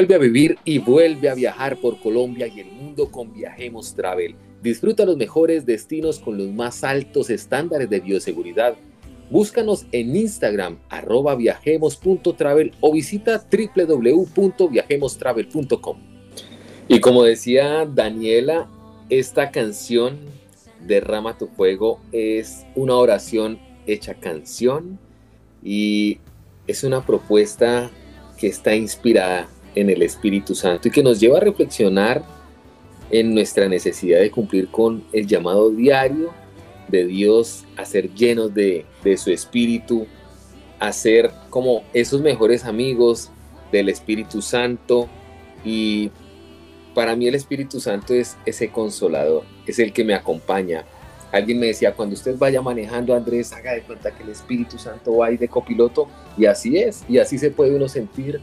Vuelve 0.00 0.14
a 0.14 0.18
vivir 0.18 0.56
y 0.64 0.78
vuelve 0.78 1.28
a 1.28 1.34
viajar 1.34 1.76
por 1.76 2.00
Colombia 2.00 2.46
y 2.46 2.60
el 2.60 2.72
mundo 2.72 3.10
con 3.10 3.34
Viajemos 3.34 3.94
Travel. 3.94 4.34
Disfruta 4.62 5.04
los 5.04 5.18
mejores 5.18 5.66
destinos 5.66 6.18
con 6.18 6.38
los 6.38 6.48
más 6.48 6.84
altos 6.84 7.28
estándares 7.28 7.90
de 7.90 8.00
bioseguridad. 8.00 8.76
Búscanos 9.28 9.84
en 9.92 10.16
Instagram 10.16 10.78
arroba 10.88 11.34
viajemos.travel 11.34 12.72
o 12.80 12.94
visita 12.94 13.44
www.viajemostravel.com. 13.52 15.98
Y 16.88 17.00
como 17.00 17.22
decía 17.22 17.84
Daniela, 17.84 18.70
esta 19.10 19.50
canción, 19.50 20.18
Derrama 20.86 21.36
tu 21.36 21.48
fuego, 21.48 22.00
es 22.10 22.64
una 22.74 22.94
oración 22.94 23.58
hecha 23.86 24.14
canción 24.14 24.98
y 25.62 26.20
es 26.66 26.84
una 26.84 27.04
propuesta 27.04 27.90
que 28.38 28.46
está 28.46 28.74
inspirada 28.74 29.46
en 29.74 29.90
el 29.90 30.02
Espíritu 30.02 30.54
Santo 30.54 30.88
y 30.88 30.90
que 30.90 31.02
nos 31.02 31.20
lleva 31.20 31.38
a 31.38 31.40
reflexionar 31.40 32.24
en 33.10 33.34
nuestra 33.34 33.68
necesidad 33.68 34.20
de 34.20 34.30
cumplir 34.30 34.68
con 34.68 35.04
el 35.12 35.26
llamado 35.26 35.70
diario 35.70 36.32
de 36.88 37.06
Dios 37.06 37.64
a 37.76 37.84
ser 37.84 38.12
llenos 38.14 38.52
de, 38.54 38.84
de 39.04 39.16
su 39.16 39.30
Espíritu, 39.30 40.06
a 40.78 40.92
ser 40.92 41.30
como 41.50 41.82
esos 41.92 42.20
mejores 42.20 42.64
amigos 42.64 43.30
del 43.72 43.88
Espíritu 43.88 44.42
Santo 44.42 45.08
y 45.64 46.10
para 46.94 47.14
mí 47.14 47.28
el 47.28 47.34
Espíritu 47.34 47.80
Santo 47.80 48.14
es 48.14 48.36
ese 48.44 48.70
consolador, 48.70 49.44
es 49.66 49.78
el 49.78 49.92
que 49.92 50.04
me 50.04 50.14
acompaña. 50.14 50.84
Alguien 51.32 51.60
me 51.60 51.66
decía, 51.66 51.94
cuando 51.94 52.14
usted 52.14 52.36
vaya 52.36 52.60
manejando, 52.60 53.14
Andrés, 53.14 53.52
haga 53.52 53.72
de 53.72 53.82
cuenta 53.82 54.10
que 54.10 54.24
el 54.24 54.30
Espíritu 54.30 54.78
Santo 54.78 55.16
va 55.16 55.26
ahí 55.26 55.36
de 55.36 55.46
copiloto 55.46 56.08
y 56.36 56.46
así 56.46 56.76
es, 56.78 57.04
y 57.08 57.18
así 57.18 57.38
se 57.38 57.50
puede 57.50 57.74
uno 57.74 57.88
sentir 57.88 58.40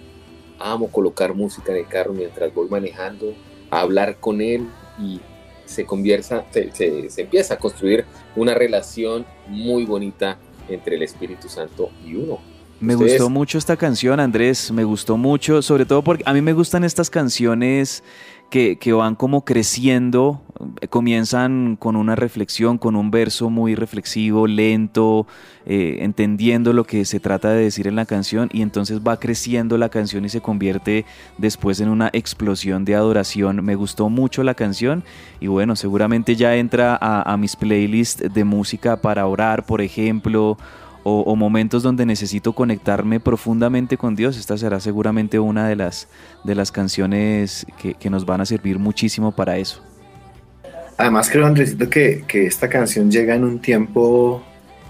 amo 0.59 0.87
colocar 0.91 1.33
música 1.33 1.71
en 1.71 1.79
el 1.79 1.87
carro 1.87 2.13
mientras 2.13 2.53
voy 2.53 2.67
manejando, 2.69 3.33
a 3.69 3.81
hablar 3.81 4.17
con 4.19 4.41
él 4.41 4.67
y 4.99 5.19
se 5.65 5.85
convierta, 5.85 6.45
se, 6.51 6.71
se- 6.73 7.09
se 7.09 7.21
empieza 7.21 7.55
a 7.55 7.57
construir 7.57 8.05
una 8.35 8.53
relación 8.53 9.25
muy 9.47 9.85
bonita 9.85 10.37
entre 10.69 10.95
el 10.95 11.03
Espíritu 11.03 11.49
Santo 11.49 11.89
y 12.05 12.15
uno. 12.15 12.39
Me 12.79 12.93
Ustedes- 12.95 13.13
gustó 13.13 13.29
mucho 13.31 13.57
esta 13.57 13.75
canción, 13.75 14.19
Andrés, 14.19 14.71
me 14.71 14.83
gustó 14.83 15.17
mucho, 15.17 15.61
sobre 15.63 15.85
todo 15.85 16.03
porque 16.03 16.23
a 16.27 16.33
mí 16.33 16.41
me 16.41 16.53
gustan 16.53 16.83
estas 16.83 17.09
canciones 17.09 18.03
que, 18.49 18.93
van 18.93 19.15
como 19.15 19.43
creciendo, 19.43 20.41
eh, 20.81 20.87
comienzan 20.87 21.75
con 21.75 21.95
una 21.95 22.15
reflexión, 22.15 22.77
con 22.77 22.95
un 22.95 23.11
verso 23.11 23.49
muy 23.49 23.75
reflexivo, 23.75 24.47
lento, 24.47 25.27
eh, 25.65 25.97
entendiendo 26.01 26.73
lo 26.73 26.85
que 26.85 27.03
se 27.05 27.19
trata 27.19 27.49
de 27.49 27.63
decir 27.63 27.87
en 27.87 27.95
la 27.95 28.05
canción 28.05 28.49
y 28.53 28.61
entonces 28.61 29.01
va 29.05 29.19
creciendo 29.19 29.77
la 29.77 29.89
canción 29.89 30.25
y 30.25 30.29
se 30.29 30.41
convierte 30.41 31.05
después 31.37 31.79
en 31.81 31.89
una 31.89 32.09
explosión 32.13 32.85
de 32.85 32.95
adoración. 32.95 33.63
Me 33.63 33.75
gustó 33.75 34.09
mucho 34.09 34.43
la 34.43 34.53
canción 34.53 35.03
y 35.39 35.47
bueno, 35.47 35.75
seguramente 35.75 36.35
ya 36.35 36.55
entra 36.55 36.97
a 37.01 37.37
mis 37.37 37.55
playlists 37.55 38.33
de 38.33 38.43
música 38.43 39.01
para 39.01 39.27
orar, 39.27 39.65
por 39.65 39.81
ejemplo, 39.81 40.57
o, 41.09 41.21
o 41.21 41.35
momentos 41.37 41.83
donde 41.83 42.05
necesito 42.05 42.51
conectarme 42.51 43.19
profundamente 43.21 43.95
con 43.97 44.15
Dios, 44.15 44.37
esta 44.37 44.57
será 44.57 44.79
seguramente 44.81 45.39
una 45.39 45.69
de 45.69 45.75
las, 45.77 46.09
de 46.43 46.53
las 46.53 46.69
canciones 46.71 47.65
que, 47.81 47.93
que 47.93 48.09
nos 48.09 48.25
van 48.25 48.41
a 48.41 48.45
servir 48.45 48.77
muchísimo 48.77 49.31
para 49.33 49.57
eso. 49.57 49.81
Además 50.97 51.29
creo, 51.29 51.45
Andresito, 51.45 51.89
que, 51.89 52.23
que 52.27 52.45
esta 52.45 52.67
canción 52.67 53.09
llega 53.09 53.35
en 53.35 53.43
un 53.45 53.59
tiempo 53.59 54.43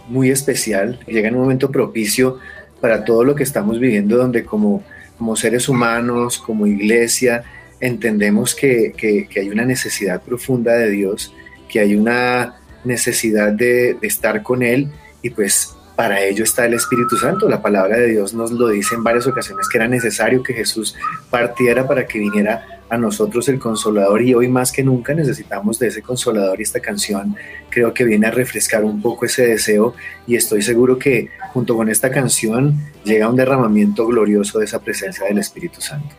muy 0.09 0.31
especial, 0.31 0.99
llega 1.05 1.27
en 1.27 1.35
un 1.35 1.41
momento 1.41 1.69
propicio 1.69 2.39
para 2.81 3.03
todo 3.05 3.23
lo 3.23 3.35
que 3.35 3.43
estamos 3.43 3.79
viviendo, 3.79 4.17
donde 4.17 4.43
como, 4.43 4.81
como 5.19 5.35
seres 5.35 5.69
humanos, 5.69 6.39
como 6.39 6.65
iglesia, 6.65 7.43
entendemos 7.79 8.55
que, 8.55 8.93
que- 8.97 9.27
que 9.29 9.39
hay 9.41 9.49
una 9.49 9.65
necesidad 9.65 10.21
profunda 10.23 10.73
de 10.73 10.89
Dios, 10.89 11.31
que 11.69 11.79
hay 11.79 11.95
una 11.95 12.55
necesidad 12.85 13.51
de, 13.51 13.95
de 14.01 14.07
estar 14.07 14.41
con 14.41 14.63
Él 14.63 14.87
y 15.21 15.29
pues 15.29 15.75
para 15.97 16.23
ello 16.23 16.43
está 16.43 16.67
el 16.67 16.75
Espíritu 16.75 17.17
Santo. 17.17 17.49
La 17.49 17.59
palabra 17.59 17.97
de 17.97 18.09
Dios 18.09 18.31
nos 18.35 18.51
lo 18.51 18.67
dice 18.67 18.93
en 18.93 19.03
varias 19.03 19.25
ocasiones 19.25 19.67
que 19.67 19.79
era 19.79 19.87
necesario 19.87 20.43
que 20.43 20.53
Jesús 20.53 20.95
partiera 21.31 21.87
para 21.87 22.05
que 22.05 22.19
viniera 22.19 22.83
a 22.87 22.99
nosotros 22.99 23.49
el 23.49 23.57
consolador 23.57 24.21
y 24.21 24.35
hoy 24.35 24.47
más 24.47 24.71
que 24.71 24.83
nunca 24.83 25.15
necesitamos 25.15 25.79
de 25.79 25.87
ese 25.87 26.03
consolador 26.03 26.59
y 26.59 26.63
esta 26.63 26.79
canción 26.81 27.35
creo 27.71 27.95
que 27.95 28.03
viene 28.03 28.27
a 28.27 28.31
refrescar 28.31 28.83
un 28.83 29.01
poco 29.01 29.25
ese 29.25 29.47
deseo 29.47 29.95
y 30.27 30.35
estoy 30.35 30.61
seguro 30.61 30.99
que 30.99 31.29
junto 31.51 31.75
con 31.75 31.89
esta 31.89 32.11
canción 32.11 32.77
llega 33.03 33.27
un 33.27 33.35
derramamiento 33.35 34.05
glorioso 34.05 34.59
de 34.59 34.65
esa 34.65 34.79
presencia 34.79 35.25
del 35.25 35.39
Espíritu 35.39 35.81
Santo. 35.81 36.15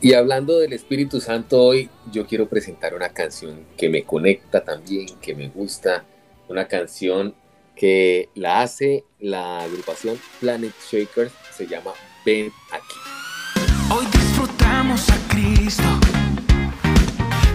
Y 0.00 0.14
hablando 0.14 0.58
del 0.58 0.72
Espíritu 0.72 1.20
Santo 1.20 1.62
hoy, 1.62 1.90
yo 2.10 2.26
quiero 2.26 2.48
presentar 2.48 2.94
una 2.94 3.10
canción 3.10 3.60
que 3.76 3.90
me 3.90 4.04
conecta 4.04 4.64
también, 4.64 5.06
que 5.20 5.34
me 5.34 5.50
gusta, 5.50 6.06
una 6.48 6.66
canción 6.66 7.34
que 7.78 8.28
la 8.34 8.62
hace 8.62 9.04
la 9.20 9.60
agrupación 9.60 10.18
Planet 10.40 10.72
Shakers, 10.90 11.32
se 11.56 11.66
llama 11.66 11.92
Ven 12.24 12.52
aquí. 12.72 13.64
Hoy 13.90 14.04
disfrutamos 14.06 15.08
a 15.08 15.16
Cristo, 15.28 15.84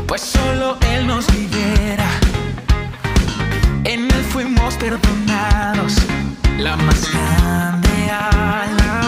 pues 0.07 0.21
solo 0.21 0.77
Él 0.93 1.05
nos 1.05 1.31
libera. 1.33 2.09
En 3.83 4.05
Él 4.05 4.23
fuimos 4.31 4.75
perdonados, 4.75 5.95
la 6.57 6.77
más 6.77 7.11
grande 7.11 8.09
alabanza 8.09 9.02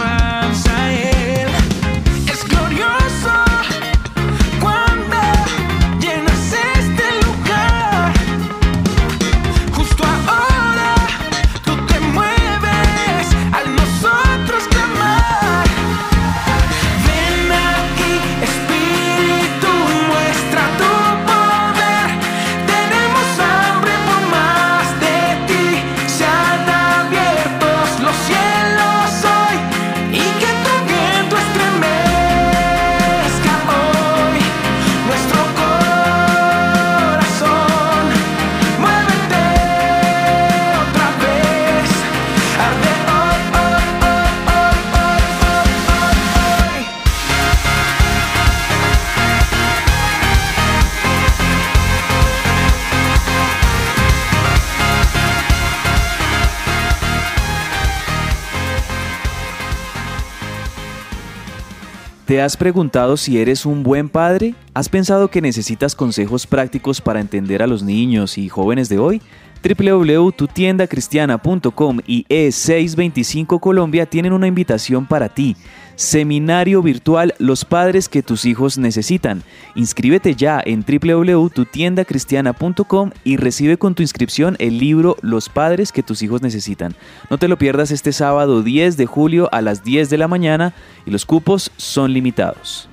¿Te 62.36 62.42
has 62.42 62.58
preguntado 62.58 63.16
si 63.16 63.40
eres 63.40 63.64
un 63.64 63.82
buen 63.82 64.10
padre? 64.10 64.54
¿Has 64.74 64.90
pensado 64.90 65.28
que 65.28 65.40
necesitas 65.40 65.94
consejos 65.94 66.46
prácticos 66.46 67.00
para 67.00 67.18
entender 67.18 67.62
a 67.62 67.66
los 67.66 67.82
niños 67.82 68.36
y 68.36 68.50
jóvenes 68.50 68.90
de 68.90 68.98
hoy? 68.98 69.22
www.tutiendacristiana.com 69.66 72.00
y 72.06 72.26
E625 72.26 73.58
Colombia 73.58 74.04
tienen 74.04 74.34
una 74.34 74.48
invitación 74.48 75.06
para 75.06 75.30
ti. 75.30 75.56
Seminario 75.96 76.80
virtual 76.82 77.34
Los 77.38 77.64
padres 77.64 78.08
que 78.10 78.22
tus 78.22 78.44
hijos 78.44 78.76
necesitan. 78.76 79.42
Inscríbete 79.74 80.34
ya 80.34 80.60
en 80.62 80.84
www.tutiendacristiana.com 80.84 83.12
y 83.24 83.38
recibe 83.38 83.78
con 83.78 83.94
tu 83.94 84.02
inscripción 84.02 84.56
el 84.58 84.76
libro 84.76 85.16
Los 85.22 85.48
padres 85.48 85.92
que 85.92 86.02
tus 86.02 86.22
hijos 86.22 86.42
necesitan. 86.42 86.94
No 87.30 87.38
te 87.38 87.48
lo 87.48 87.56
pierdas 87.56 87.90
este 87.90 88.12
sábado 88.12 88.62
10 88.62 88.98
de 88.98 89.06
julio 89.06 89.48
a 89.52 89.62
las 89.62 89.84
10 89.84 90.10
de 90.10 90.18
la 90.18 90.28
mañana 90.28 90.74
y 91.06 91.10
los 91.10 91.24
cupos 91.24 91.72
son 91.78 92.12
limitados. 92.12 92.90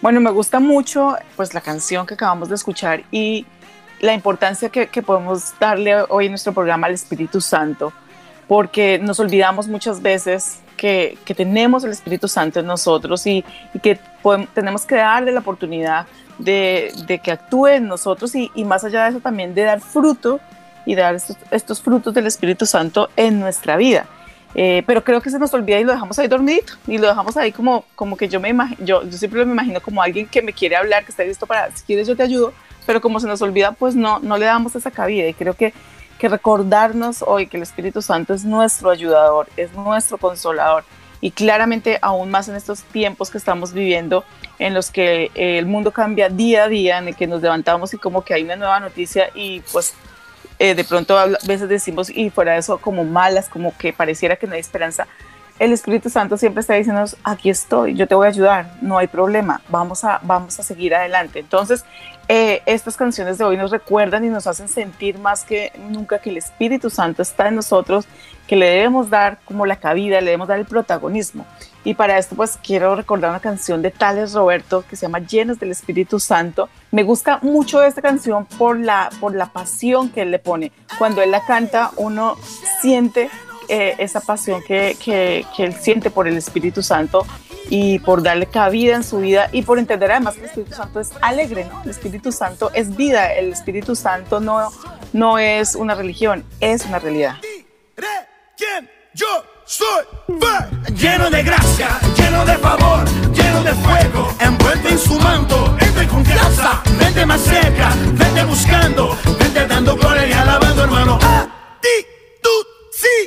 Bueno, 0.00 0.18
me 0.20 0.30
gusta 0.30 0.60
mucho 0.60 1.16
pues 1.36 1.52
la 1.52 1.60
canción 1.60 2.06
que 2.06 2.14
acabamos 2.14 2.48
de 2.48 2.54
escuchar 2.54 3.04
y 3.10 3.44
la 4.00 4.14
importancia 4.14 4.70
que, 4.70 4.86
que 4.86 5.02
podemos 5.02 5.52
darle 5.60 5.94
hoy 6.08 6.24
en 6.24 6.32
nuestro 6.32 6.54
programa 6.54 6.86
al 6.86 6.94
Espíritu 6.94 7.42
Santo, 7.42 7.92
porque 8.48 8.98
nos 8.98 9.20
olvidamos 9.20 9.68
muchas 9.68 10.00
veces 10.00 10.62
que, 10.82 11.16
que 11.24 11.34
tenemos 11.34 11.84
el 11.84 11.92
Espíritu 11.92 12.26
Santo 12.26 12.58
en 12.58 12.66
nosotros 12.66 13.24
y, 13.26 13.44
y 13.72 13.78
que 13.78 13.98
podem- 14.22 14.48
tenemos 14.52 14.84
que 14.84 14.96
darle 14.96 15.30
la 15.30 15.38
oportunidad 15.40 16.06
de, 16.38 16.92
de 17.06 17.20
que 17.20 17.30
actúe 17.30 17.68
en 17.68 17.86
nosotros 17.86 18.34
y, 18.34 18.50
y 18.54 18.64
más 18.64 18.82
allá 18.82 19.04
de 19.04 19.10
eso 19.10 19.20
también 19.20 19.54
de 19.54 19.62
dar 19.62 19.80
fruto 19.80 20.40
y 20.84 20.96
dar 20.96 21.14
estos, 21.14 21.36
estos 21.52 21.80
frutos 21.80 22.12
del 22.12 22.26
Espíritu 22.26 22.66
Santo 22.66 23.08
en 23.16 23.38
nuestra 23.38 23.76
vida. 23.76 24.06
Eh, 24.54 24.82
pero 24.86 25.02
creo 25.02 25.20
que 25.22 25.30
se 25.30 25.38
nos 25.38 25.54
olvida 25.54 25.78
y 25.78 25.84
lo 25.84 25.92
dejamos 25.92 26.18
ahí 26.18 26.26
dormidito 26.28 26.72
y 26.86 26.98
lo 26.98 27.06
dejamos 27.06 27.36
ahí 27.36 27.52
como, 27.52 27.84
como 27.94 28.16
que 28.16 28.28
yo 28.28 28.40
me 28.40 28.48
imagino, 28.48 28.84
yo, 28.84 29.02
yo 29.04 29.16
siempre 29.16 29.44
me 29.46 29.52
imagino 29.52 29.80
como 29.80 30.02
alguien 30.02 30.26
que 30.26 30.42
me 30.42 30.52
quiere 30.52 30.74
hablar, 30.76 31.04
que 31.04 31.12
está 31.12 31.22
listo 31.22 31.46
para, 31.46 31.70
si 31.76 31.84
quieres 31.84 32.08
yo 32.08 32.16
te 32.16 32.24
ayudo, 32.24 32.52
pero 32.86 33.00
como 33.00 33.20
se 33.20 33.28
nos 33.28 33.40
olvida, 33.40 33.70
pues 33.72 33.94
no, 33.94 34.18
no 34.18 34.36
le 34.36 34.46
damos 34.46 34.74
esa 34.74 34.90
cabida 34.90 35.26
y 35.28 35.32
creo 35.32 35.54
que, 35.54 35.72
que 36.22 36.28
recordarnos 36.28 37.24
hoy 37.26 37.48
que 37.48 37.56
el 37.56 37.64
Espíritu 37.64 38.00
Santo 38.00 38.32
es 38.32 38.44
nuestro 38.44 38.90
ayudador, 38.90 39.48
es 39.56 39.72
nuestro 39.72 40.18
consolador 40.18 40.84
y 41.20 41.32
claramente 41.32 41.98
aún 42.00 42.30
más 42.30 42.48
en 42.48 42.54
estos 42.54 42.84
tiempos 42.84 43.28
que 43.28 43.38
estamos 43.38 43.72
viviendo 43.72 44.22
en 44.60 44.72
los 44.72 44.92
que 44.92 45.32
el 45.34 45.66
mundo 45.66 45.90
cambia 45.90 46.28
día 46.28 46.62
a 46.62 46.68
día, 46.68 46.98
en 46.98 47.08
el 47.08 47.16
que 47.16 47.26
nos 47.26 47.42
levantamos 47.42 47.92
y 47.92 47.98
como 47.98 48.22
que 48.22 48.34
hay 48.34 48.44
una 48.44 48.54
nueva 48.54 48.78
noticia 48.78 49.30
y 49.34 49.62
pues 49.72 49.94
eh, 50.60 50.76
de 50.76 50.84
pronto 50.84 51.18
a 51.18 51.26
veces 51.26 51.68
decimos 51.68 52.08
y 52.08 52.30
fuera 52.30 52.56
eso 52.56 52.78
como 52.78 53.02
malas, 53.02 53.48
como 53.48 53.76
que 53.76 53.92
pareciera 53.92 54.36
que 54.36 54.46
no 54.46 54.54
hay 54.54 54.60
esperanza. 54.60 55.08
El 55.58 55.72
Espíritu 55.72 56.10
Santo 56.10 56.36
siempre 56.36 56.60
está 56.60 56.74
diciéndonos, 56.74 57.16
aquí 57.22 57.50
estoy, 57.50 57.94
yo 57.94 58.08
te 58.08 58.14
voy 58.14 58.26
a 58.26 58.30
ayudar, 58.30 58.72
no 58.80 58.98
hay 58.98 59.06
problema, 59.06 59.60
vamos 59.68 60.02
a, 60.02 60.18
vamos 60.22 60.58
a 60.58 60.62
seguir 60.62 60.94
adelante. 60.94 61.38
Entonces, 61.38 61.84
eh, 62.28 62.62
estas 62.66 62.96
canciones 62.96 63.38
de 63.38 63.44
hoy 63.44 63.56
nos 63.56 63.70
recuerdan 63.70 64.24
y 64.24 64.28
nos 64.28 64.46
hacen 64.46 64.68
sentir 64.68 65.18
más 65.18 65.44
que 65.44 65.72
nunca 65.90 66.18
que 66.18 66.30
el 66.30 66.36
Espíritu 66.36 66.88
Santo 66.88 67.22
está 67.22 67.48
en 67.48 67.56
nosotros, 67.56 68.06
que 68.46 68.56
le 68.56 68.66
debemos 68.66 69.10
dar 69.10 69.38
como 69.44 69.66
la 69.66 69.76
cabida, 69.76 70.20
le 70.20 70.26
debemos 70.26 70.48
dar 70.48 70.58
el 70.58 70.64
protagonismo. 70.64 71.46
Y 71.84 71.94
para 71.94 72.18
esto 72.18 72.36
pues 72.36 72.58
quiero 72.62 72.94
recordar 72.94 73.30
una 73.30 73.40
canción 73.40 73.82
de 73.82 73.90
Tales 73.90 74.32
Roberto 74.34 74.84
que 74.88 74.96
se 74.96 75.06
llama 75.06 75.18
Llenos 75.18 75.58
del 75.58 75.72
Espíritu 75.72 76.20
Santo. 76.20 76.68
Me 76.90 77.02
gusta 77.02 77.38
mucho 77.42 77.82
esta 77.82 78.00
canción 78.02 78.46
por 78.46 78.78
la, 78.78 79.10
por 79.20 79.34
la 79.34 79.46
pasión 79.46 80.10
que 80.10 80.22
él 80.22 80.30
le 80.30 80.38
pone. 80.38 80.72
Cuando 80.98 81.22
él 81.22 81.30
la 81.30 81.44
canta 81.44 81.90
uno 81.96 82.36
siente 82.80 83.30
eh, 83.68 83.94
esa 83.98 84.20
pasión 84.20 84.62
que, 84.62 84.96
que, 85.02 85.44
que 85.56 85.64
él 85.64 85.74
siente 85.74 86.10
por 86.10 86.28
el 86.28 86.36
Espíritu 86.36 86.82
Santo 86.82 87.26
y 87.70 87.98
por 88.00 88.22
darle 88.22 88.46
cabida 88.46 88.96
en 88.96 89.04
su 89.04 89.18
vida 89.18 89.48
y 89.52 89.62
por 89.62 89.78
entender 89.78 90.10
además 90.10 90.34
que 90.34 90.40
el 90.40 90.46
Espíritu 90.46 90.74
Santo 90.74 91.00
es 91.00 91.10
alegre, 91.20 91.64
¿no? 91.64 91.82
El 91.82 91.90
Espíritu 91.90 92.32
Santo 92.32 92.70
es 92.74 92.96
vida, 92.96 93.32
el 93.32 93.52
Espíritu 93.52 93.94
Santo 93.94 94.40
no, 94.40 94.70
no 95.12 95.38
es 95.38 95.74
una 95.74 95.94
religión, 95.94 96.44
es 96.60 96.84
una 96.84 96.98
realidad. 96.98 97.36
Yo 99.14 99.26
soy. 99.64 100.04
Lleno 100.94 101.30
de 101.30 101.42
gracia, 101.42 101.98
lleno 102.16 102.44
de 102.44 102.56
favor, 102.58 103.04
lleno 103.32 103.62
de 103.62 103.72
fuego, 103.72 104.34
envuelto 104.40 104.88
en 104.88 104.98
su 104.98 105.18
manto, 105.20 105.76
entre 105.80 106.06
con 106.06 106.16
confianza, 106.16 106.82
vente 106.98 107.26
más 107.26 107.40
cerca, 107.40 107.90
vente 108.12 108.44
buscando, 108.44 109.16
vente 109.38 109.66
dando 109.66 109.96
gloria 109.96 110.26
y 110.26 110.32
alabando, 110.32 110.84
hermano. 110.84 111.21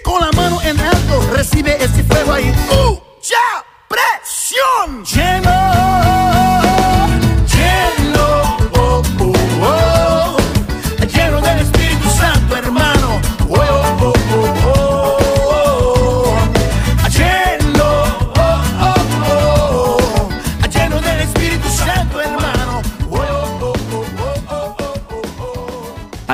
Con 0.05 0.21
la 0.21 0.31
mano 0.33 0.61
en 0.61 0.79
alto, 0.79 1.19
recibe 1.33 1.83
este 1.83 2.03
fuego 2.03 2.33
ahí. 2.33 2.53
Mucha 2.69 3.65
presión. 3.89 5.03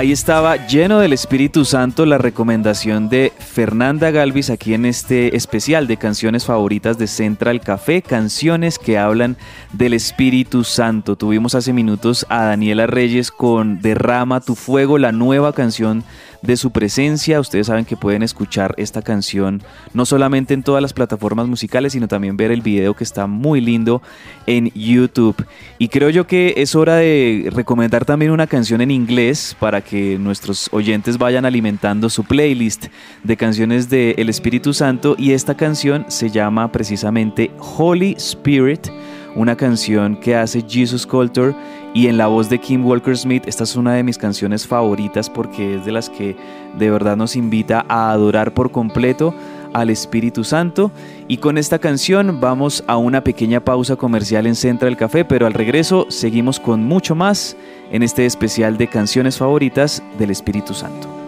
Ahí 0.01 0.11
estaba 0.11 0.65
lleno 0.65 0.97
del 0.97 1.13
Espíritu 1.13 1.63
Santo 1.63 2.07
la 2.07 2.17
recomendación 2.17 3.07
de 3.07 3.31
Fernanda 3.37 4.09
Galvis 4.09 4.49
aquí 4.49 4.73
en 4.73 4.87
este 4.87 5.35
especial 5.35 5.85
de 5.85 5.97
canciones 5.97 6.43
favoritas 6.43 6.97
de 6.97 7.05
Central 7.05 7.61
Café, 7.61 8.01
canciones 8.01 8.79
que 8.79 8.97
hablan 8.97 9.37
del 9.73 9.93
Espíritu 9.93 10.63
Santo. 10.63 11.17
Tuvimos 11.17 11.53
hace 11.53 11.71
minutos 11.71 12.25
a 12.29 12.45
Daniela 12.45 12.87
Reyes 12.87 13.29
con 13.29 13.79
Derrama 13.79 14.41
tu 14.41 14.55
fuego, 14.55 14.97
la 14.97 15.11
nueva 15.11 15.53
canción 15.53 16.03
de 16.41 16.57
su 16.57 16.71
presencia. 16.71 17.39
Ustedes 17.39 17.67
saben 17.67 17.85
que 17.85 17.97
pueden 17.97 18.23
escuchar 18.23 18.73
esta 18.77 19.01
canción 19.01 19.61
no 19.93 20.05
solamente 20.05 20.53
en 20.53 20.63
todas 20.63 20.81
las 20.81 20.93
plataformas 20.93 21.47
musicales, 21.47 21.93
sino 21.93 22.07
también 22.07 22.37
ver 22.37 22.51
el 22.51 22.61
video 22.61 22.93
que 22.95 23.03
está 23.03 23.27
muy 23.27 23.61
lindo 23.61 24.01
en 24.47 24.71
YouTube. 24.73 25.45
Y 25.77 25.89
creo 25.89 26.09
yo 26.09 26.27
que 26.27 26.55
es 26.57 26.75
hora 26.75 26.95
de 26.95 27.49
recomendar 27.51 28.05
también 28.05 28.31
una 28.31 28.47
canción 28.47 28.81
en 28.81 28.91
inglés 28.91 29.55
para 29.59 29.81
que 29.81 30.17
nuestros 30.17 30.69
oyentes 30.71 31.17
vayan 31.17 31.45
alimentando 31.45 32.09
su 32.09 32.23
playlist 32.23 32.87
de 33.23 33.37
canciones 33.37 33.89
del 33.89 34.15
El 34.17 34.29
Espíritu 34.29 34.73
Santo. 34.73 35.15
Y 35.17 35.31
esta 35.33 35.55
canción 35.55 36.05
se 36.07 36.29
llama 36.29 36.71
precisamente 36.71 37.51
Holy 37.59 38.15
Spirit 38.17 38.87
una 39.35 39.55
canción 39.55 40.17
que 40.17 40.35
hace 40.35 40.63
Jesus 40.67 41.05
Coulter 41.05 41.55
y 41.93 42.07
en 42.07 42.17
la 42.17 42.27
voz 42.27 42.49
de 42.49 42.59
Kim 42.59 42.85
Walker 42.85 43.17
Smith. 43.17 43.43
Esta 43.47 43.63
es 43.63 43.75
una 43.75 43.93
de 43.93 44.03
mis 44.03 44.17
canciones 44.17 44.67
favoritas 44.67 45.29
porque 45.29 45.75
es 45.75 45.85
de 45.85 45.91
las 45.91 46.09
que 46.09 46.35
de 46.77 46.89
verdad 46.89 47.17
nos 47.17 47.35
invita 47.35 47.85
a 47.87 48.11
adorar 48.11 48.53
por 48.53 48.71
completo 48.71 49.33
al 49.73 49.89
Espíritu 49.89 50.43
Santo. 50.43 50.91
Y 51.27 51.37
con 51.37 51.57
esta 51.57 51.79
canción 51.79 52.39
vamos 52.39 52.83
a 52.87 52.97
una 52.97 53.23
pequeña 53.23 53.59
pausa 53.59 53.95
comercial 53.95 54.47
en 54.47 54.55
Central 54.55 54.97
Café, 54.97 55.25
pero 55.25 55.45
al 55.45 55.53
regreso 55.53 56.05
seguimos 56.09 56.59
con 56.59 56.83
mucho 56.83 57.15
más 57.15 57.55
en 57.91 58.03
este 58.03 58.25
especial 58.25 58.77
de 58.77 58.87
canciones 58.87 59.37
favoritas 59.37 60.01
del 60.17 60.31
Espíritu 60.31 60.73
Santo. 60.73 61.20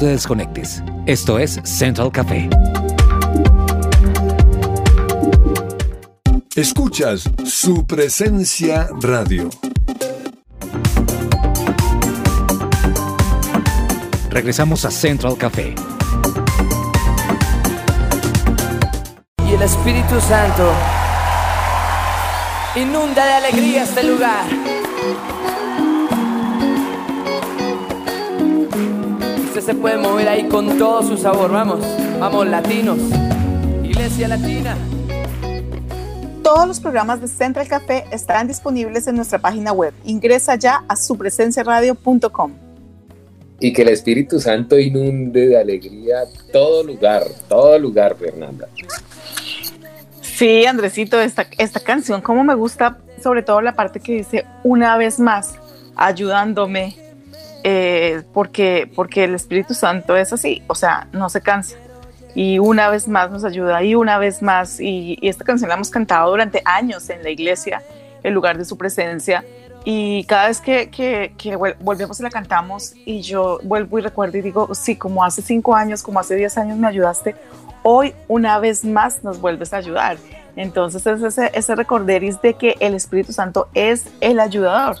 Te 0.00 0.06
desconectes. 0.06 0.82
Esto 1.04 1.38
es 1.38 1.60
Central 1.62 2.10
Café. 2.10 2.48
Escuchas 6.56 7.28
su 7.44 7.86
presencia 7.86 8.88
radio. 9.02 9.50
Regresamos 14.30 14.86
a 14.86 14.90
Central 14.90 15.36
Café. 15.36 15.74
y 19.46 19.52
el 19.52 19.62
Espíritu 19.62 20.18
Santo 20.20 20.72
inunda 22.74 23.26
de 23.26 23.32
alegría 23.32 23.82
este 23.82 24.04
lugar. 24.04 24.46
Usted 29.60 29.74
se 29.74 29.78
puede 29.78 29.98
mover 29.98 30.26
ahí 30.26 30.48
con 30.48 30.78
todo 30.78 31.02
su 31.02 31.18
sabor, 31.18 31.52
vamos, 31.52 31.84
vamos 32.18 32.46
latinos, 32.46 32.98
iglesia 33.84 34.26
latina. 34.26 34.74
Todos 36.42 36.66
los 36.66 36.80
programas 36.80 37.20
de 37.20 37.28
Central 37.28 37.68
Café 37.68 38.06
estarán 38.10 38.48
disponibles 38.48 39.06
en 39.06 39.16
nuestra 39.16 39.38
página 39.38 39.72
web. 39.72 39.92
Ingresa 40.06 40.54
ya 40.54 40.82
a 40.88 40.96
supresenciaradio.com. 40.96 42.52
Y 43.60 43.74
que 43.74 43.82
el 43.82 43.88
Espíritu 43.88 44.40
Santo 44.40 44.78
inunde 44.78 45.48
de 45.48 45.58
alegría 45.58 46.20
todo 46.50 46.82
lugar, 46.82 47.24
todo 47.46 47.78
lugar, 47.78 48.16
Fernanda. 48.16 48.66
Sí, 50.22 50.64
Andresito, 50.64 51.20
esta, 51.20 51.46
esta 51.58 51.80
canción, 51.80 52.22
como 52.22 52.44
me 52.44 52.54
gusta, 52.54 52.96
sobre 53.22 53.42
todo 53.42 53.60
la 53.60 53.76
parte 53.76 54.00
que 54.00 54.14
dice 54.14 54.46
una 54.64 54.96
vez 54.96 55.20
más, 55.20 55.52
ayudándome, 55.96 56.96
eh, 57.64 58.22
porque, 58.32 58.90
porque 58.94 59.24
el 59.24 59.34
Espíritu 59.34 59.74
Santo 59.74 60.16
es 60.16 60.32
así, 60.32 60.62
o 60.66 60.74
sea, 60.74 61.08
no 61.12 61.28
se 61.28 61.40
cansa. 61.40 61.76
Y 62.34 62.58
una 62.58 62.88
vez 62.88 63.08
más 63.08 63.30
nos 63.30 63.44
ayuda, 63.44 63.82
y 63.82 63.94
una 63.94 64.18
vez 64.18 64.40
más, 64.40 64.80
y, 64.80 65.18
y 65.20 65.28
esta 65.28 65.44
canción 65.44 65.68
la 65.68 65.74
hemos 65.74 65.90
cantado 65.90 66.30
durante 66.30 66.62
años 66.64 67.10
en 67.10 67.22
la 67.22 67.30
iglesia, 67.30 67.82
en 68.22 68.34
lugar 68.34 68.56
de 68.56 68.64
su 68.64 68.78
presencia, 68.78 69.44
y 69.84 70.24
cada 70.24 70.48
vez 70.48 70.60
que, 70.60 70.90
que, 70.90 71.34
que 71.38 71.56
volvemos 71.56 72.20
y 72.20 72.22
la 72.22 72.30
cantamos, 72.30 72.92
y 73.04 73.22
yo 73.22 73.58
vuelvo 73.62 73.98
y 73.98 74.02
recuerdo 74.02 74.36
y 74.36 74.42
digo, 74.42 74.74
sí, 74.74 74.96
como 74.96 75.24
hace 75.24 75.42
cinco 75.42 75.74
años, 75.74 76.02
como 76.02 76.20
hace 76.20 76.36
diez 76.36 76.58
años 76.58 76.78
me 76.78 76.86
ayudaste, 76.86 77.34
hoy 77.82 78.14
una 78.28 78.58
vez 78.58 78.84
más 78.84 79.24
nos 79.24 79.40
vuelves 79.40 79.72
a 79.72 79.78
ayudar. 79.78 80.18
Entonces 80.56 81.06
es 81.06 81.22
ese, 81.22 81.50
ese 81.54 81.74
recorderis 81.74 82.42
de 82.42 82.54
que 82.54 82.76
el 82.80 82.94
Espíritu 82.94 83.32
Santo 83.32 83.68
es 83.72 84.04
el 84.20 84.38
ayudador, 84.38 84.96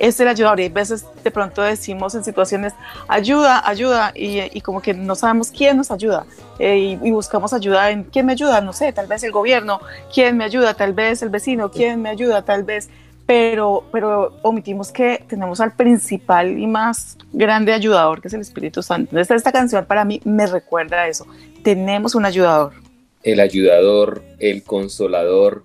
es 0.00 0.18
el 0.18 0.26
ayudador. 0.26 0.58
Y 0.58 0.64
hay 0.64 0.68
veces 0.70 1.04
de 1.22 1.30
pronto 1.30 1.62
decimos 1.62 2.14
en 2.16 2.24
situaciones, 2.24 2.72
ayuda, 3.06 3.62
ayuda, 3.68 4.12
y, 4.14 4.40
y 4.56 4.60
como 4.62 4.82
que 4.82 4.94
no 4.94 5.14
sabemos 5.14 5.50
quién 5.50 5.76
nos 5.76 5.90
ayuda. 5.92 6.24
eh, 6.58 6.98
y, 7.02 7.08
y 7.08 7.10
buscamos 7.12 7.52
ayuda 7.52 7.90
en 7.90 8.04
quién 8.04 8.26
me 8.26 8.32
ayuda, 8.32 8.60
no 8.60 8.72
sé, 8.72 8.92
tal 8.92 9.06
vez 9.06 9.22
el 9.22 9.30
gobierno, 9.30 9.80
quién 10.12 10.36
me 10.36 10.44
ayuda, 10.44 10.74
tal 10.74 10.92
vez 10.92 11.22
el 11.22 11.28
vecino, 11.28 11.70
quién 11.70 12.02
me 12.02 12.08
ayuda, 12.10 12.42
tal 12.42 12.64
vez 12.64 12.88
pero, 13.26 13.84
pero 13.92 14.32
omitimos 14.42 14.90
que 14.90 15.24
tenemos 15.28 15.60
al 15.60 15.76
principal 15.76 16.58
y 16.58 16.66
más 16.66 17.16
grande 17.32 17.72
ayudador, 17.72 18.20
que 18.20 18.26
es 18.26 18.34
el 18.34 18.40
Espíritu 18.40 18.82
Santo. 18.82 19.10
Entonces, 19.12 19.36
esta 19.36 19.52
canción 19.52 19.84
para 19.84 20.04
mí 20.04 20.20
me 20.24 20.48
recuerda 20.48 21.02
a 21.02 21.06
eso. 21.06 21.26
Tenemos 21.62 22.16
un 22.16 22.24
ayudador. 22.24 22.72
El 23.22 23.38
ayudador, 23.38 24.24
el 24.40 24.64
consolador. 24.64 25.62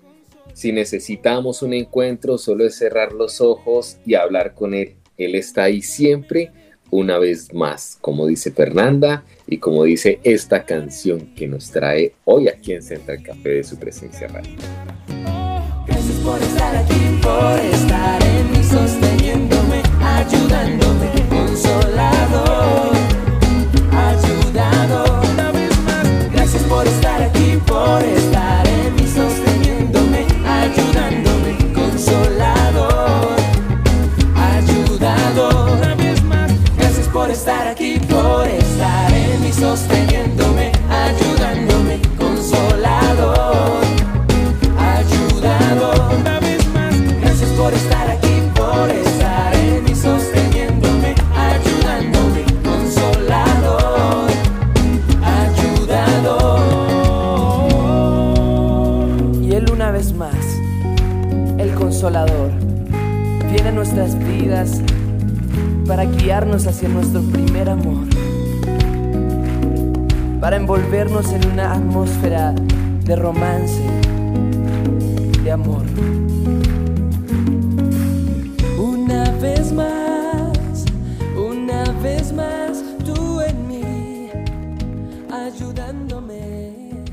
Si 0.56 0.72
necesitamos 0.72 1.60
un 1.60 1.74
encuentro, 1.74 2.38
solo 2.38 2.64
es 2.64 2.76
cerrar 2.76 3.12
los 3.12 3.42
ojos 3.42 3.98
y 4.06 4.14
hablar 4.14 4.54
con 4.54 4.72
Él. 4.72 4.96
Él 5.18 5.34
está 5.34 5.64
ahí 5.64 5.82
siempre, 5.82 6.50
una 6.90 7.18
vez 7.18 7.52
más, 7.52 7.98
como 8.00 8.26
dice 8.26 8.52
Fernanda 8.52 9.22
y 9.46 9.58
como 9.58 9.84
dice 9.84 10.18
esta 10.24 10.64
canción 10.64 11.34
que 11.34 11.46
nos 11.46 11.70
trae 11.70 12.14
hoy 12.24 12.48
aquí 12.48 12.72
en 12.72 12.82
Central 12.82 13.22
Café 13.22 13.50
de 13.50 13.64
su 13.64 13.78
presencia 13.78 14.28
radio. 14.28 14.56
Gracias 15.86 16.16
por 16.24 16.42
estar 16.42 16.74
aquí, 16.74 17.20
por 17.22 17.60
estar 17.60 18.22
en 18.22 18.50
mí, 18.52 18.64
sosteniéndome, 18.64 19.82
ayudándome, 20.02 21.10
consolador, 21.28 22.96
ayudador. 23.92 25.22
Una 25.34 25.52
vez 25.52 25.78
más, 25.80 26.32
gracias 26.32 26.62
por 26.62 26.86
estar 26.86 27.22
aquí, 27.24 27.58
por 27.66 28.02
estar 28.02 28.35
atmósfera 71.76 72.54
de 73.04 73.16
romance 73.16 73.82
de 75.44 75.50
amor. 75.50 75.82
Una 78.78 79.30
vez 79.32 79.72
más, 79.72 80.84
una 81.36 81.84
vez 82.02 82.32
más, 82.32 82.82
tú 83.04 83.40
en 83.42 83.68
mí, 83.68 84.30
ayudándome. 85.30 87.04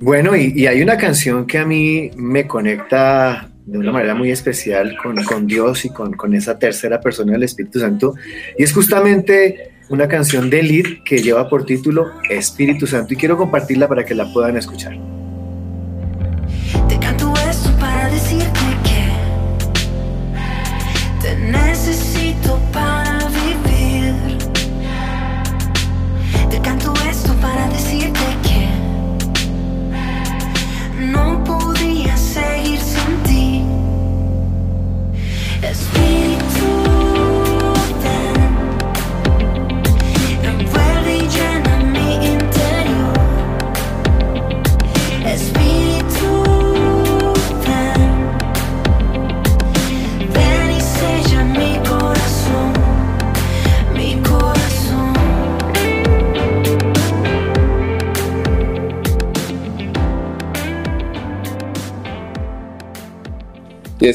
Bueno, 0.00 0.36
y, 0.36 0.66
hay 0.66 0.82
una 0.82 0.98
canción 0.98 1.46
que 1.46 1.58
a 1.58 1.64
mí 1.64 2.10
me 2.16 2.46
conecta 2.46 3.48
de 3.64 3.78
una 3.78 3.92
manera 3.92 4.14
muy 4.14 4.30
especial 4.30 4.96
con, 5.02 5.46
Dios 5.46 5.84
y 5.84 5.90
con 5.90 6.34
esa 6.34 6.58
tercera 6.58 7.00
persona 7.00 7.32
del 7.32 7.42
Espíritu 7.42 7.80
Santo, 7.80 8.14
y 8.58 8.62
es 8.64 8.72
justamente 8.72 9.67
una 9.88 10.08
canción 10.08 10.50
de 10.50 10.62
Lid 10.62 10.86
que 11.04 11.18
lleva 11.18 11.48
por 11.48 11.64
título 11.64 12.10
Espíritu 12.28 12.86
Santo, 12.86 13.14
y 13.14 13.16
quiero 13.16 13.36
compartirla 13.36 13.88
para 13.88 14.04
que 14.04 14.14
la 14.14 14.32
puedan 14.32 14.56
escuchar. 14.56 15.07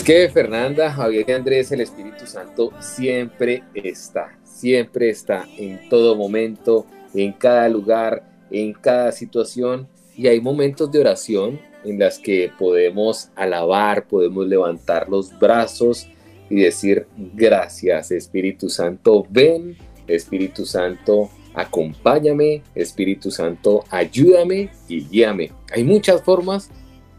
Que 0.03 0.27
Fernanda, 0.27 0.91
Javier 0.91 1.25
y 1.29 1.31
Andrés, 1.31 1.71
el 1.71 1.79
Espíritu 1.79 2.25
Santo 2.25 2.73
siempre 2.81 3.63
está, 3.73 4.37
siempre 4.43 5.09
está 5.09 5.47
en 5.57 5.87
todo 5.87 6.15
momento, 6.15 6.85
en 7.13 7.31
cada 7.31 7.69
lugar, 7.69 8.21
en 8.51 8.73
cada 8.73 9.13
situación. 9.13 9.87
Y 10.17 10.27
hay 10.27 10.41
momentos 10.41 10.91
de 10.91 10.99
oración 10.99 11.59
en 11.85 11.99
las 11.99 12.19
que 12.19 12.51
podemos 12.59 13.29
alabar, 13.35 14.05
podemos 14.05 14.45
levantar 14.45 15.07
los 15.07 15.37
brazos 15.39 16.07
y 16.49 16.55
decir 16.55 17.07
gracias 17.15 18.11
Espíritu 18.11 18.69
Santo, 18.69 19.25
ven 19.29 19.77
Espíritu 20.07 20.65
Santo, 20.65 21.29
acompáñame, 21.53 22.61
Espíritu 22.75 23.31
Santo, 23.31 23.85
ayúdame 23.89 24.69
y 24.89 25.05
guíame. 25.07 25.51
Hay 25.71 25.85
muchas 25.85 26.21
formas 26.21 26.69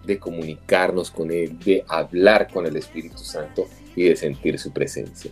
de 0.04 0.18
comunicarnos 0.18 1.10
con 1.10 1.30
Él, 1.30 1.58
de 1.58 1.84
hablar 1.88 2.48
con 2.52 2.66
el 2.66 2.76
Espíritu 2.76 3.18
Santo 3.18 3.66
y 3.96 4.04
de 4.04 4.16
sentir 4.16 4.58
su 4.58 4.72
presencia. 4.72 5.30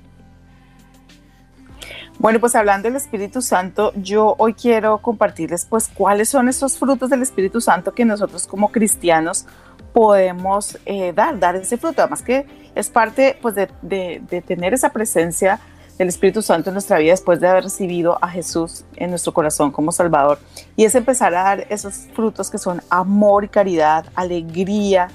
Bueno, 2.18 2.38
pues 2.40 2.54
hablando 2.54 2.88
del 2.88 2.96
Espíritu 2.96 3.42
Santo, 3.42 3.92
yo 3.96 4.36
hoy 4.38 4.54
quiero 4.54 4.98
compartirles 4.98 5.64
pues 5.64 5.88
cuáles 5.88 6.28
son 6.28 6.48
esos 6.48 6.78
frutos 6.78 7.10
del 7.10 7.22
Espíritu 7.22 7.60
Santo 7.60 7.94
que 7.94 8.04
nosotros 8.04 8.46
como 8.46 8.70
cristianos 8.70 9.46
podemos 9.92 10.78
eh, 10.86 11.12
dar, 11.12 11.38
dar 11.38 11.56
ese 11.56 11.78
fruto. 11.78 12.02
Además 12.02 12.22
que 12.22 12.46
es 12.74 12.90
parte 12.90 13.38
pues 13.40 13.54
de, 13.54 13.68
de, 13.82 14.22
de 14.28 14.42
tener 14.42 14.74
esa 14.74 14.90
presencia 14.90 15.58
del 16.02 16.08
Espíritu 16.08 16.42
Santo 16.42 16.70
en 16.70 16.74
nuestra 16.74 16.98
vida 16.98 17.12
después 17.12 17.38
de 17.38 17.46
haber 17.46 17.62
recibido 17.62 18.18
a 18.20 18.28
Jesús 18.28 18.84
en 18.96 19.10
nuestro 19.10 19.32
corazón 19.32 19.70
como 19.70 19.92
Salvador. 19.92 20.40
Y 20.74 20.84
es 20.84 20.96
empezar 20.96 21.32
a 21.32 21.44
dar 21.44 21.66
esos 21.70 22.08
frutos 22.12 22.50
que 22.50 22.58
son 22.58 22.82
amor 22.90 23.44
y 23.44 23.48
caridad, 23.48 24.06
alegría, 24.16 25.08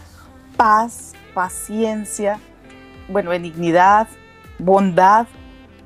paz, 0.56 1.12
paciencia, 1.34 2.40
bueno, 3.10 3.32
benignidad, 3.32 4.08
bondad 4.60 5.28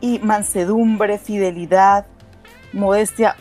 y 0.02 0.20
mansedumbre, 0.20 1.18
fidelidad, 1.18 2.06
modestia, 2.72 3.36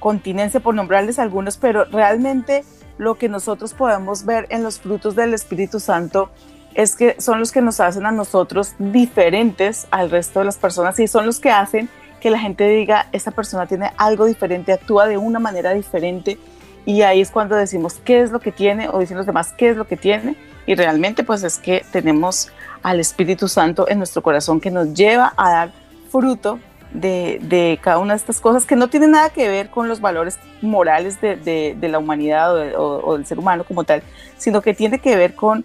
continencia, 0.00 0.58
por 0.58 0.74
nombrarles 0.74 1.20
algunos, 1.20 1.56
pero 1.58 1.84
realmente 1.84 2.64
lo 2.98 3.14
que 3.14 3.28
nosotros 3.28 3.72
podemos 3.72 4.24
ver 4.24 4.46
en 4.50 4.64
los 4.64 4.80
frutos 4.80 5.14
del 5.14 5.32
Espíritu 5.32 5.78
Santo 5.78 6.30
es 6.74 6.96
que 6.96 7.16
son 7.20 7.38
los 7.38 7.52
que 7.52 7.62
nos 7.62 7.80
hacen 7.80 8.04
a 8.06 8.10
nosotros 8.12 8.74
diferentes 8.78 9.86
al 9.90 10.10
resto 10.10 10.40
de 10.40 10.46
las 10.46 10.56
personas 10.56 10.98
y 10.98 11.06
son 11.06 11.26
los 11.26 11.40
que 11.40 11.50
hacen 11.50 11.88
que 12.20 12.30
la 12.30 12.38
gente 12.38 12.66
diga, 12.68 13.06
esta 13.12 13.30
persona 13.30 13.66
tiene 13.66 13.92
algo 13.96 14.24
diferente, 14.24 14.72
actúa 14.72 15.06
de 15.06 15.18
una 15.18 15.38
manera 15.38 15.72
diferente. 15.74 16.38
Y 16.86 17.02
ahí 17.02 17.20
es 17.20 17.30
cuando 17.30 17.54
decimos 17.54 18.00
qué 18.04 18.22
es 18.22 18.30
lo 18.30 18.40
que 18.40 18.50
tiene 18.50 18.88
o 18.88 18.98
dicen 18.98 19.16
los 19.16 19.26
demás 19.26 19.52
qué 19.52 19.70
es 19.70 19.76
lo 19.76 19.86
que 19.86 19.96
tiene. 19.96 20.36
Y 20.66 20.74
realmente 20.74 21.22
pues 21.22 21.42
es 21.42 21.58
que 21.58 21.84
tenemos 21.92 22.50
al 22.82 22.98
Espíritu 22.98 23.46
Santo 23.46 23.88
en 23.88 23.98
nuestro 23.98 24.22
corazón 24.22 24.60
que 24.60 24.70
nos 24.70 24.94
lleva 24.94 25.34
a 25.36 25.50
dar 25.50 25.72
fruto 26.10 26.58
de, 26.94 27.78
cada 27.82 27.98
una 27.98 28.14
de 28.14 28.18
estas 28.18 28.40
cosas 28.40 28.64
que 28.64 28.76
no 28.76 28.88
tienen 28.88 29.10
nada 29.10 29.30
que 29.30 29.48
ver 29.48 29.68
con 29.68 29.88
los 29.88 30.00
valores 30.00 30.38
morales 30.62 31.20
de, 31.20 31.76
la 31.80 31.98
humanidad 31.98 32.54
o, 32.78 33.16
del 33.16 33.26
ser 33.26 33.38
humano 33.38 33.64
como 33.64 33.84
tal, 33.84 34.02
sino 34.38 34.62
que 34.62 34.74
tiene 34.74 34.98
que 34.98 35.16
ver 35.16 35.34
con 35.34 35.64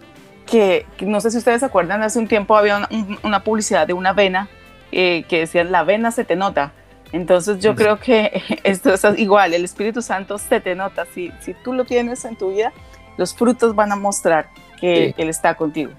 que, 0.49 0.85
no 1.01 1.21
sé 1.21 1.31
si 1.31 1.37
ustedes 1.37 1.59
se 1.61 1.65
acuerdan, 1.65 2.01
hace 2.01 2.19
un 2.19 2.27
tiempo 2.27 2.55
había 2.55 2.87
una, 3.23 3.43
publicidad 3.43 3.87
de 3.87 3.93
una 3.93 4.13
vena 4.13 4.49
eh, 4.91 5.23
que 5.27 5.39
decía, 5.39 5.63
la 5.63 5.83
vena 5.83 6.11
se 6.11 6.23
te 6.23 6.35
nota. 6.35 6.73
Entonces 7.11 7.59
yo 7.59 7.75
creo 7.75 7.99
que 7.99 8.41
esto 8.63 8.93
es 8.93 9.03
igual, 9.17 9.53
el 9.53 9.63
Espíritu 9.63 10.01
Santo 10.01 10.37
se 10.37 10.59
te 10.59 10.75
nota. 10.75 11.05
Si, 11.13 11.31
si 11.41 11.53
tú 11.53 11.73
lo 11.73 11.85
tienes 11.85 12.25
en 12.25 12.35
tu 12.37 12.51
vida, 12.51 12.73
los 13.17 13.33
frutos 13.33 13.75
van 13.75 13.91
a 13.91 13.95
mostrar 13.95 14.49
que 14.79 15.13
Él 15.17 15.29
está 15.29 15.55
contigo. 15.55 15.91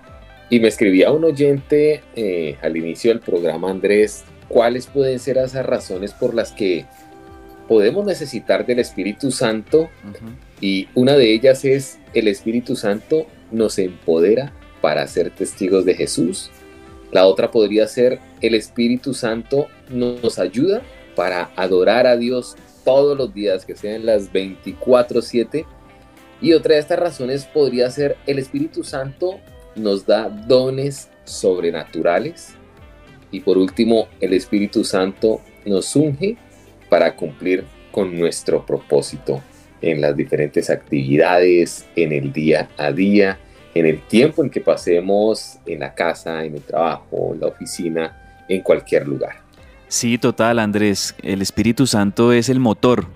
Y 0.49 0.59
me 0.59 0.69
escribía 0.69 1.13
un 1.13 1.25
oyente 1.25 2.03
eh, 2.17 2.57
al 2.63 2.77
inicio 2.77 3.11
del 3.11 3.21
programa, 3.21 3.71
Andrés, 3.71 4.25
¿cuáles 4.49 4.87
pueden 4.87 5.19
ser 5.21 5.39
esas 5.39 5.65
razones 5.65 6.13
por 6.13 6.35
las 6.35 6.51
que 6.51 6.87
podemos 7.69 8.05
necesitar 8.05 8.67
del 8.67 8.81
Espíritu 8.81 9.31
Santo? 9.31 9.91
Y 10.61 10.89
una 10.95 11.13
de 11.15 11.33
ellas 11.33 11.65
es 11.65 11.99
el 12.15 12.27
Espíritu 12.27 12.75
Santo 12.75 13.27
nos 13.51 13.79
empodera 13.79 14.53
para 14.81 15.07
ser 15.07 15.31
testigos 15.31 15.85
de 15.85 15.95
Jesús. 15.95 16.51
La 17.13 17.27
otra 17.27 17.51
podría 17.51 17.87
ser 17.87 18.21
el 18.41 18.55
Espíritu 18.55 19.15
Santo 19.15 19.67
nos 19.89 20.39
ayuda 20.39 20.83
para 21.17 21.51
adorar 21.57 22.07
a 22.07 22.17
Dios 22.17 22.57
todos 22.85 23.17
los 23.19 23.35
días, 23.35 23.67
que 23.67 23.77
sean 23.77 24.07
las 24.07 24.33
24/7. 24.33 25.67
Y 26.41 26.53
otra 26.53 26.75
de 26.75 26.81
estas 26.81 26.99
razones 26.99 27.45
podría 27.47 27.91
ser 27.91 28.17
el 28.27 28.39
Espíritu 28.39 28.85
Santo 28.85 29.41
nos 29.75 30.07
da 30.07 30.29
dones 30.29 31.11
sobrenaturales. 31.25 32.55
Y 33.31 33.41
por 33.41 33.59
último, 33.59 34.09
el 34.21 34.33
Espíritu 34.33 34.85
Santo 34.85 35.41
nos 35.65 35.95
unge 35.95 36.37
para 36.89 37.15
cumplir 37.17 37.65
con 37.93 38.19
nuestro 38.19 38.65
propósito 38.65 39.43
en 39.83 40.01
las 40.01 40.17
diferentes 40.17 40.71
actividades, 40.71 41.87
en 41.97 42.13
el 42.13 42.33
día 42.33 42.69
a 42.77 42.93
día, 42.93 43.39
en 43.75 43.87
el 43.87 44.01
tiempo 44.01 44.43
en 44.43 44.51
que 44.51 44.61
pasemos 44.61 45.59
en 45.67 45.81
la 45.81 45.95
casa, 45.95 46.45
en 46.45 46.57
el 46.57 46.63
trabajo, 46.63 47.33
en 47.35 47.41
la 47.41 47.47
oficina, 47.47 48.45
en 48.49 48.63
cualquier 48.63 49.07
lugar. 49.07 49.37
Sí, 49.89 50.19
total, 50.19 50.59
Andrés. 50.59 51.15
El 51.23 51.43
Espíritu 51.43 51.87
Santo 51.87 52.33
es 52.33 52.49
el 52.49 52.61
motor. 52.61 53.07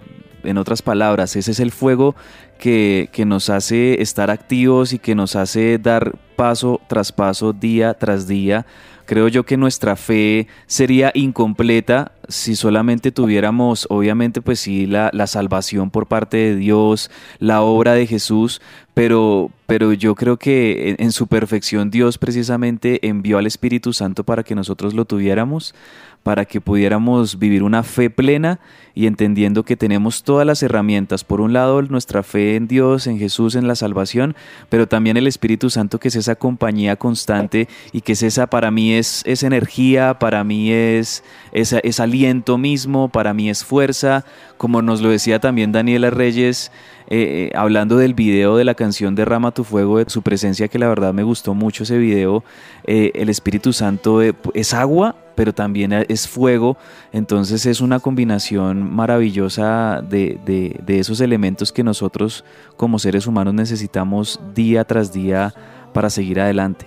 En 0.42 0.59
otras 0.59 0.83
palabras, 0.83 1.37
ese 1.37 1.53
es 1.53 1.61
el 1.61 1.70
fuego 1.70 2.14
que, 2.59 3.09
que, 3.12 3.24
nos 3.24 3.48
hace 3.48 4.03
estar 4.03 4.31
activos 4.31 4.92
y 4.92 4.98
que 4.98 5.14
nos 5.14 5.37
hace 5.37 5.79
dar 5.79 6.12
paso 6.37 6.81
tras 6.87 7.12
paso, 7.12 7.53
día 7.53 7.94
tras 7.94 8.27
día, 8.27 8.66
Creo 9.07 9.29
yo 9.29 9.45
que 9.45 9.57
nuestra 9.57 9.97
fe 9.97 10.47
sería 10.67 11.11
incompleta 11.14 12.12
si 12.29 12.57
solamente 12.57 13.12
tuviéramos, 13.12 13.87
obviamente, 13.90 14.40
pues 14.40 14.61
sí, 14.61 14.87
la, 14.87 15.27
salvación 15.27 15.90
por 15.90 16.07
parte 16.07 16.37
de 16.37 16.57
Dios, 16.57 17.11
la 17.38 17.62
obra 17.62 17.95
de 17.95 18.07
Jesús, 18.07 18.62
pero, 18.95 19.51
pero 19.67 19.93
yo 19.93 20.14
creo 20.14 20.38
que 20.38 20.90
en, 20.90 20.97
en 20.99 21.12
su 21.12 21.27
perfección 21.27 21.90
Dios 21.90 22.19
precisamente 22.19 23.07
envió 23.07 23.38
al 23.38 23.47
Espíritu 23.47 23.93
Santo 23.93 24.25
para 24.25 24.43
que 24.43 24.55
nosotros 24.55 24.95
lo 24.95 25.05
tuviéramos 25.05 25.75
para 26.24 26.46
que 26.46 26.60
pudiéramos 26.60 27.38
vivir 27.38 27.62
una 27.62 27.82
fe 27.82 28.08
plena 28.08 28.58
y 28.94 29.06
entendiendo 29.06 29.62
que 29.62 29.76
tenemos 29.76 30.22
todas 30.22 30.46
las 30.46 30.62
herramientas. 30.62 31.22
Por 31.22 31.42
un 31.42 31.52
lado, 31.52 31.82
nuestra 31.82 32.22
fe 32.22 32.56
en 32.56 32.66
Dios, 32.66 33.06
en 33.06 33.18
Jesús, 33.18 33.56
en 33.56 33.68
la 33.68 33.76
salvación, 33.76 34.34
pero 34.70 34.88
también 34.88 35.18
el 35.18 35.26
Espíritu 35.26 35.68
Santo, 35.68 36.00
que 36.00 36.08
es 36.08 36.16
esa 36.16 36.37
compañía 36.37 36.96
constante 36.96 37.68
y 37.92 38.00
que 38.00 38.12
es 38.12 38.22
esa, 38.22 38.46
para 38.46 38.70
mí 38.70 38.94
es, 38.94 39.24
energía, 39.42 40.18
para 40.18 40.44
mí 40.44 40.72
es, 40.72 41.22
es, 41.52 42.00
aliento 42.00 42.56
mismo, 42.56 43.10
para 43.10 43.34
mí 43.34 43.50
es 43.50 43.62
fuerza. 43.62 44.24
Como 44.56 44.80
nos 44.80 45.02
lo 45.02 45.10
decía 45.10 45.40
también 45.40 45.72
Daniela 45.72 46.08
Reyes, 46.08 46.72
eh, 47.08 47.50
eh, 47.52 47.56
hablando 47.56 47.98
del 47.98 48.14
video 48.14 48.56
de 48.56 48.64
la 48.64 48.74
canción 48.74 49.14
Derrama 49.14 49.50
tu 49.50 49.64
fuego, 49.64 49.98
de 49.98 50.08
su 50.08 50.22
presencia, 50.22 50.68
que 50.68 50.78
la 50.78 50.88
verdad 50.88 51.12
me 51.12 51.22
gustó 51.22 51.52
mucho 51.52 51.82
ese 51.82 51.98
video, 51.98 52.44
eh, 52.87 53.12
el 53.14 53.28
Espíritu 53.28 53.74
Santo 53.74 54.22
es 54.22 54.72
agua, 54.72 55.16
pero 55.35 55.53
también 55.53 55.92
es 55.92 56.29
fuego, 56.29 56.77
entonces 57.12 57.66
es 57.66 57.81
una 57.81 58.01
combinación 58.01 58.94
maravillosa 58.94 60.03
de, 60.03 60.38
de, 60.44 60.99
esos 60.99 61.20
elementos 61.20 61.73
que 61.73 61.83
nosotros 61.83 62.44
como 62.77 62.99
seres 62.99 63.27
humanos 63.27 63.55
necesitamos 63.55 64.40
día 64.55 64.85
tras 64.85 65.12
día 65.12 65.55
para 65.92 66.11
seguir 66.11 66.40
adelante. 66.40 66.87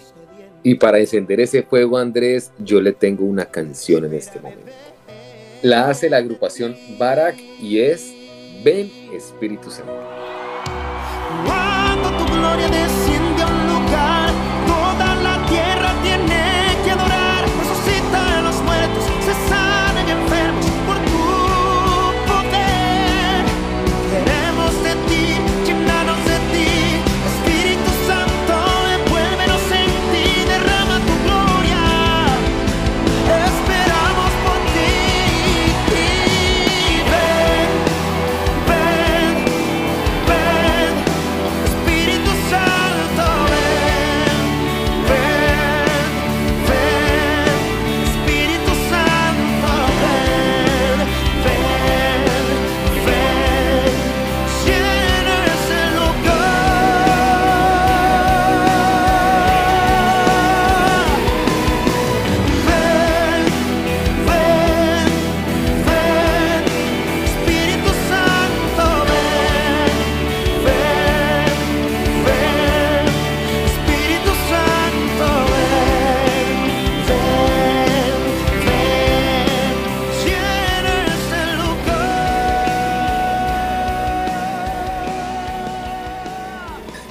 Y 0.63 0.75
para 0.75 0.99
encender 0.99 1.39
ese 1.39 1.63
fuego, 1.63 1.97
Andrés, 1.97 2.51
yo 2.59 2.81
le 2.81 2.93
tengo 2.93 3.25
una 3.25 3.45
canción 3.45 4.05
en 4.05 4.13
este 4.13 4.39
momento. 4.39 4.71
La 5.61 5.89
hace 5.89 6.09
la 6.09 6.17
agrupación 6.17 6.75
Barak 6.97 7.37
y 7.61 7.79
es 7.79 8.13
Ven 8.63 8.91
Espíritu 9.13 9.71
Santo. 9.71 9.93
Cuando 11.45 12.09
tu 12.17 12.33
gloria 12.33 12.67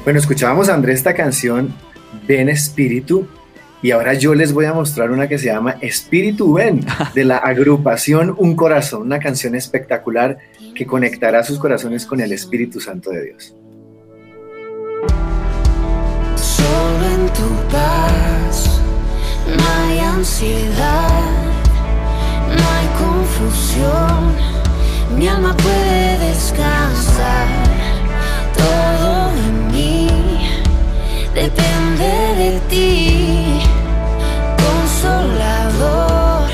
Bueno, 0.07 0.21
escuchábamos 0.21 0.69
a 0.69 0.75
Andrés 0.75 0.99
esta 0.99 1.15
canción, 1.15 1.75
Ven 2.29 2.49
Espíritu, 2.49 3.27
y 3.83 3.91
ahora 3.91 4.15
yo 4.15 4.37
les 4.37 4.53
voy 4.53 4.67
a 4.67 4.73
mostrar 4.73 5.11
una 5.11 5.27
que 5.27 5.37
se 5.37 5.47
llama 5.47 5.79
Espíritu 5.81 6.53
Ven, 6.53 6.87
de 7.13 7.25
la 7.25 7.39
agrupación 7.39 8.33
Un 8.39 8.55
Corazón, 8.55 9.03
una 9.03 9.19
canción 9.19 9.57
espectacular 9.57 10.39
que 10.77 10.87
conectará 10.87 11.43
sus 11.43 11.59
corazones 11.59 12.07
con 12.07 12.21
el 12.21 12.31
Espíritu 12.31 12.81
Santo 12.81 13.11
de 13.11 13.25
Dios. 13.25 13.57
Solo 16.37 17.07
en 17.13 17.27
tu 17.27 17.73
paz 17.73 18.81
no 19.59 19.65
hay 19.89 19.99
ansiedad, 19.99 21.33
no 22.47 22.65
hay 22.77 22.87
confusión, 22.97 24.37
mi 25.19 25.27
alma 25.27 25.57
puede 25.57 26.29
descansar. 26.29 27.49
Todo 28.57 29.26
depende 31.37 32.11
de 32.41 32.51
ti, 32.71 33.61
consolador. 34.65 36.49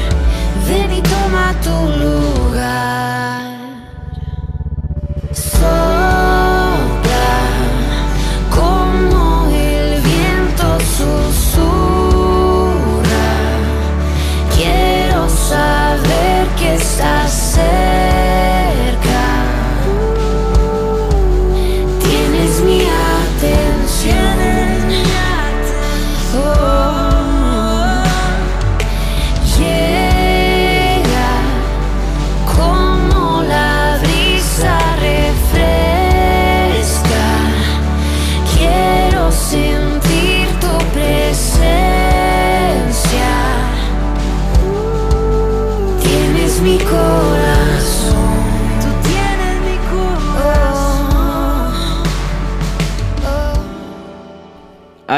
Ven 0.67 0.91
y 0.99 1.01
toma 1.03 1.55
tu 1.65 1.77
lugar. 2.03 3.43
Sopla 5.33 5.92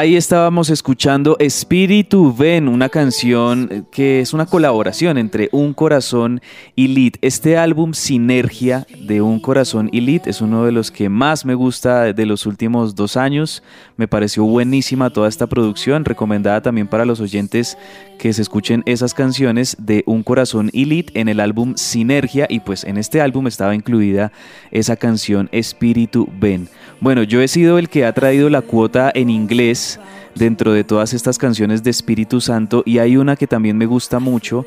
ahí 0.05 0.15
estábamos 0.15 0.69
escuchando 0.69 1.35
Espíritu 1.39 2.31
Ven, 2.31 2.67
una 2.67 2.89
canción 2.89 3.87
que 3.91 4.19
es 4.19 4.35
una 4.35 4.45
colaboración 4.45 5.17
entre 5.17 5.49
Un 5.51 5.73
Corazón 5.73 6.41
y 6.75 6.89
Lit. 6.89 7.17
Este 7.23 7.57
álbum 7.57 7.93
Sinergia 7.93 8.85
de 8.99 9.23
Un 9.23 9.39
Corazón 9.39 9.89
y 9.91 10.01
Lit 10.01 10.27
es 10.27 10.41
uno 10.41 10.63
de 10.63 10.71
los 10.71 10.91
que 10.91 11.09
más 11.09 11.43
me 11.43 11.55
gusta 11.55 12.13
de 12.13 12.25
los 12.27 12.45
últimos 12.45 12.93
dos 12.93 13.17
años. 13.17 13.63
Me 13.97 14.07
pareció 14.07 14.43
buenísima 14.43 15.09
toda 15.09 15.27
esta 15.27 15.47
producción, 15.47 16.05
recomendada 16.05 16.61
también 16.61 16.87
para 16.87 17.05
los 17.05 17.19
oyentes 17.19 17.75
que 18.19 18.31
se 18.31 18.43
escuchen 18.43 18.83
esas 18.85 19.15
canciones 19.15 19.75
de 19.79 20.03
Un 20.05 20.21
Corazón 20.21 20.69
y 20.71 20.85
Lit 20.85 21.09
en 21.15 21.29
el 21.29 21.39
álbum 21.39 21.73
Sinergia 21.77 22.45
y 22.47 22.59
pues 22.59 22.83
en 22.83 22.97
este 22.97 23.21
álbum 23.21 23.47
estaba 23.47 23.73
incluida 23.73 24.31
esa 24.69 24.97
canción 24.97 25.49
Espíritu 25.51 26.29
Ven. 26.39 26.69
Bueno, 27.01 27.23
yo 27.23 27.41
he 27.41 27.47
sido 27.47 27.77
el 27.77 27.89
que 27.89 28.05
ha 28.05 28.13
traído 28.13 28.49
la 28.49 28.61
cuota 28.61 29.11
en 29.13 29.29
inglés 29.29 29.99
dentro 30.33 30.73
de 30.73 30.83
todas 30.83 31.13
estas 31.13 31.37
canciones 31.37 31.83
de 31.83 31.89
Espíritu 31.89 32.41
Santo 32.41 32.83
y 32.85 32.99
hay 32.99 33.17
una 33.17 33.35
que 33.35 33.47
también 33.47 33.77
me 33.77 33.85
gusta 33.85 34.19
mucho 34.19 34.65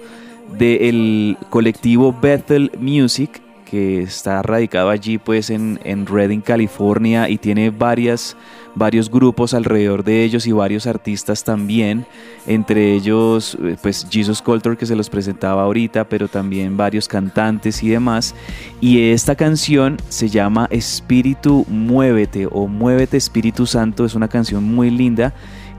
del 0.59 1.37
colectivo 1.51 2.17
Bethel 2.21 2.71
Music 2.79 3.43
que 3.71 4.03
está 4.03 4.43
radicado 4.43 4.91
allí 4.91 5.19
pues 5.19 5.51
en, 5.51 5.79
en 5.85 6.07
Redding, 6.07 6.41
California 6.41 7.29
y 7.29 7.39
tiene 7.39 7.71
varias 7.71 8.37
varios 8.79 9.11
grupos 9.11 9.55
alrededor 9.55 10.05
de 10.05 10.23
ellos 10.23 10.47
y 10.47 10.53
varios 10.53 10.87
artistas 10.87 11.43
también, 11.43 12.07
entre 12.47 12.95
ellos 12.95 13.59
eh, 13.63 13.77
pues 13.83 14.07
Jesus 14.09 14.41
Culture 14.41 14.77
que 14.77 14.87
se 14.87 14.95
los 14.95 15.11
presentaba 15.11 15.63
ahorita, 15.63 16.05
pero 16.05 16.29
también 16.29 16.77
varios 16.77 17.09
cantantes 17.09 17.83
y 17.83 17.89
demás. 17.89 18.35
Y 18.81 19.11
esta 19.11 19.35
canción 19.35 19.97
se 20.09 20.29
llama 20.29 20.69
Espíritu 20.71 21.67
Muévete 21.69 22.47
o 22.51 22.69
Muévete 22.69 23.17
Espíritu 23.17 23.67
Santo, 23.67 24.05
es 24.05 24.15
una 24.15 24.29
canción 24.29 24.63
muy 24.63 24.91
linda 24.91 25.35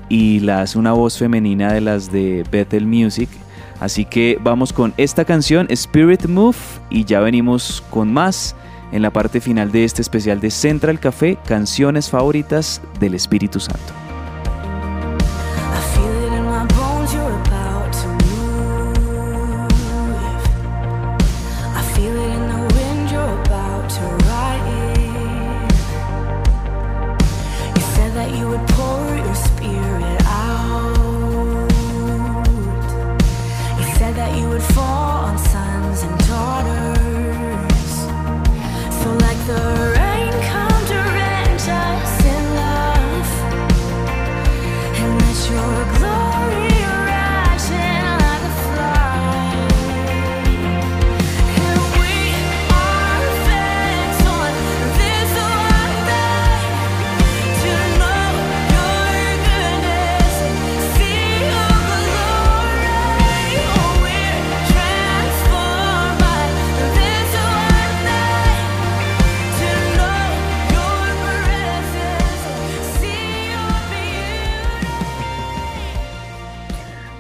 y 0.10 0.42
la 0.42 0.62
hace 0.62 0.78
una 0.78 0.92
voz 0.92 1.18
femenina 1.18 1.72
de 1.72 1.82
las 1.82 2.12
de 2.12 2.44
Bethel 2.52 2.86
Music. 2.86 3.30
Así 3.80 4.06
que 4.06 4.38
vamos 4.42 4.74
con 4.74 4.94
esta 4.98 5.26
canción, 5.26 5.68
Spirit 5.70 6.26
Move, 6.26 6.58
y 6.90 7.06
ya 7.06 7.20
venimos 7.22 7.84
con 7.90 8.12
más 8.12 8.56
en 8.92 9.02
la 9.02 9.12
parte 9.12 9.40
final 9.40 9.72
de 9.72 9.86
este 9.86 10.02
especial 10.02 10.40
de 10.40 10.52
Central 10.52 11.00
Café, 11.00 11.38
canciones 11.48 12.10
favoritas 12.10 12.82
del 13.00 13.14
Espíritu 13.14 13.60
Santo. 13.60 14.09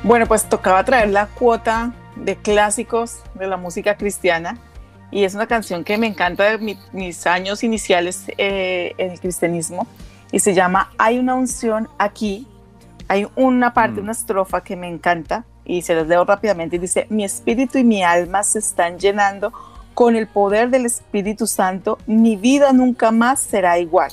Bueno, 0.10 0.26
pues 0.26 0.50
tocaba 0.50 0.84
traer 0.84 1.12
la 1.12 1.28
cuota 1.28 1.94
de 2.16 2.36
clásicos 2.36 3.20
de 3.36 3.46
la 3.46 3.58
música 3.58 3.96
cristiana 3.96 4.58
y 5.12 5.24
es 5.24 5.36
una 5.36 5.46
canción 5.46 5.84
que 5.84 6.00
me 6.00 6.08
encanta 6.08 6.46
de 6.46 6.58
mi- 6.58 6.80
mis 6.94 7.28
años 7.28 7.64
iniciales 7.64 8.24
eh, 8.40 8.96
en 8.98 9.12
el 9.12 9.20
cristianismo 9.20 9.86
y 10.32 10.40
se 10.40 10.56
llama 10.56 10.90
Hay 10.98 11.20
una 11.20 11.36
unción 11.36 11.90
aquí. 12.00 12.48
Hay 13.08 13.28
una 13.36 13.76
parte, 13.76 14.02
una 14.02 14.14
estrofa 14.14 14.62
que 14.64 14.76
me 14.76 14.88
encanta 14.88 15.46
y 15.64 15.84
se 15.84 15.94
las 15.94 16.08
leo 16.08 16.26
rápidamente 16.26 16.78
y 16.78 16.80
dice, 16.80 17.06
mi 17.12 17.24
espíritu 17.24 17.78
y 17.78 17.84
mi 17.84 18.02
alma 18.04 18.42
se 18.42 18.58
están 18.58 18.98
llenando 18.98 19.54
con 19.94 20.16
el 20.16 20.26
poder 20.26 20.72
del 20.72 20.88
Espíritu 20.88 21.46
Santo, 21.46 22.00
mi 22.08 22.36
vida 22.36 22.74
nunca 22.74 23.12
más 23.12 23.42
será 23.42 23.78
igual. 23.78 24.12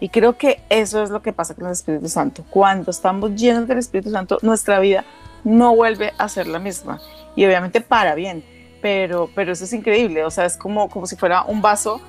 Y 0.00 0.10
creo 0.10 0.36
que 0.38 0.60
eso 0.68 1.02
es 1.02 1.10
lo 1.10 1.22
que 1.22 1.32
pasa 1.32 1.54
con 1.54 1.66
el 1.66 1.72
Espíritu 1.72 2.08
Santo. 2.08 2.44
Cuando 2.50 2.90
estamos 2.90 3.34
llenos 3.34 3.66
del 3.66 3.78
Espíritu 3.78 4.10
Santo, 4.10 4.38
nuestra 4.42 4.78
vida 4.78 5.04
no 5.44 5.74
vuelve 5.74 6.12
a 6.18 6.28
ser 6.28 6.46
la 6.46 6.58
misma. 6.58 7.00
Y 7.34 7.44
obviamente 7.46 7.80
para 7.80 8.14
bien, 8.14 8.44
pero, 8.80 9.28
pero 9.34 9.52
eso 9.52 9.64
es 9.64 9.72
increíble. 9.72 10.24
O 10.24 10.30
sea, 10.30 10.44
es 10.44 10.56
como, 10.56 10.88
como 10.88 11.06
si 11.06 11.16
fuera 11.16 11.42
un 11.44 11.60
vaso 11.62 12.00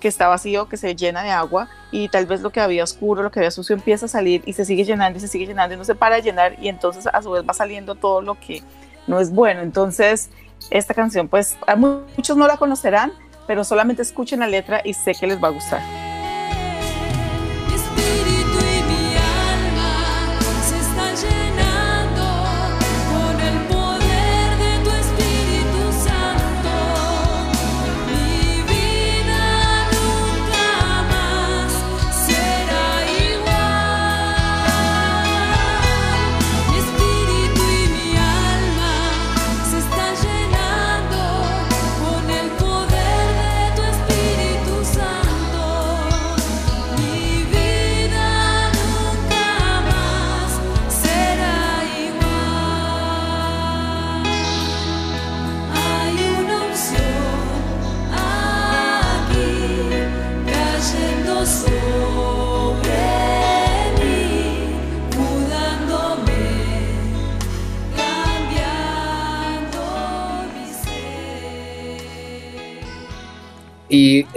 que 0.00 0.08
está 0.08 0.28
vacío, 0.28 0.68
que 0.68 0.76
se 0.76 0.94
llena 0.94 1.22
de 1.22 1.30
agua 1.30 1.68
y 1.90 2.08
tal 2.08 2.26
vez 2.26 2.40
lo 2.40 2.50
que 2.50 2.60
había 2.60 2.84
oscuro, 2.84 3.22
lo 3.22 3.30
que 3.32 3.40
había 3.40 3.50
sucio 3.50 3.74
empieza 3.74 4.06
a 4.06 4.08
salir 4.08 4.42
y 4.46 4.52
se 4.52 4.64
sigue 4.64 4.84
llenando 4.84 5.18
y 5.18 5.20
se 5.20 5.26
sigue 5.26 5.46
llenando 5.46 5.74
y 5.74 5.78
no 5.78 5.84
se 5.84 5.96
para 5.96 6.16
de 6.16 6.22
llenar 6.22 6.54
y 6.62 6.68
entonces 6.68 7.08
a 7.12 7.20
su 7.20 7.30
vez 7.32 7.42
va 7.48 7.52
saliendo 7.52 7.96
todo 7.96 8.22
lo 8.22 8.34
que 8.38 8.62
no 9.08 9.18
es 9.18 9.32
bueno. 9.32 9.60
Entonces, 9.62 10.30
esta 10.70 10.94
canción, 10.94 11.26
pues 11.28 11.56
a 11.66 11.74
mu- 11.74 12.02
muchos 12.16 12.36
no 12.36 12.46
la 12.46 12.58
conocerán, 12.58 13.12
pero 13.48 13.64
solamente 13.64 14.02
escuchen 14.02 14.38
la 14.38 14.46
letra 14.46 14.82
y 14.84 14.94
sé 14.94 15.14
que 15.18 15.26
les 15.26 15.42
va 15.42 15.48
a 15.48 15.50
gustar. 15.50 16.07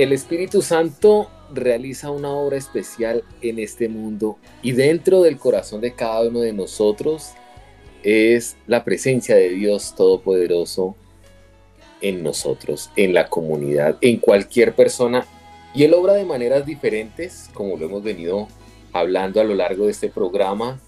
El 0.01 0.13
Espíritu 0.13 0.63
Santo 0.63 1.29
realiza 1.53 2.09
una 2.09 2.31
obra 2.31 2.57
especial 2.57 3.23
en 3.43 3.59
este 3.59 3.87
mundo 3.87 4.37
y 4.63 4.71
dentro 4.71 5.21
del 5.21 5.37
corazón 5.37 5.79
de 5.79 5.93
cada 5.93 6.27
uno 6.27 6.39
de 6.39 6.53
nosotros 6.53 7.33
es 8.01 8.57
la 8.65 8.83
presencia 8.83 9.35
de 9.35 9.49
Dios 9.49 9.93
Todopoderoso 9.95 10.95
en 12.01 12.23
nosotros, 12.23 12.89
en 12.95 13.13
la 13.13 13.27
comunidad, 13.27 13.99
en 14.01 14.17
cualquier 14.17 14.73
persona. 14.73 15.23
Y 15.75 15.83
Él 15.83 15.93
obra 15.93 16.13
de 16.13 16.25
maneras 16.25 16.65
diferentes, 16.65 17.51
como 17.53 17.77
lo 17.77 17.85
hemos 17.85 18.01
venido 18.01 18.47
hablando 18.93 19.39
a 19.39 19.43
lo 19.43 19.53
largo 19.53 19.85
de 19.85 19.91
este 19.91 20.09
programa, 20.09 20.79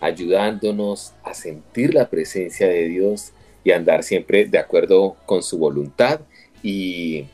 ayudándonos 0.00 1.12
a 1.22 1.34
sentir 1.34 1.94
la 1.94 2.10
presencia 2.10 2.66
de 2.66 2.88
Dios 2.88 3.30
y 3.62 3.70
andar 3.70 4.02
siempre 4.02 4.46
de 4.46 4.58
acuerdo 4.58 5.14
con 5.24 5.44
su 5.44 5.56
voluntad. 5.56 6.20
Y 6.64 7.26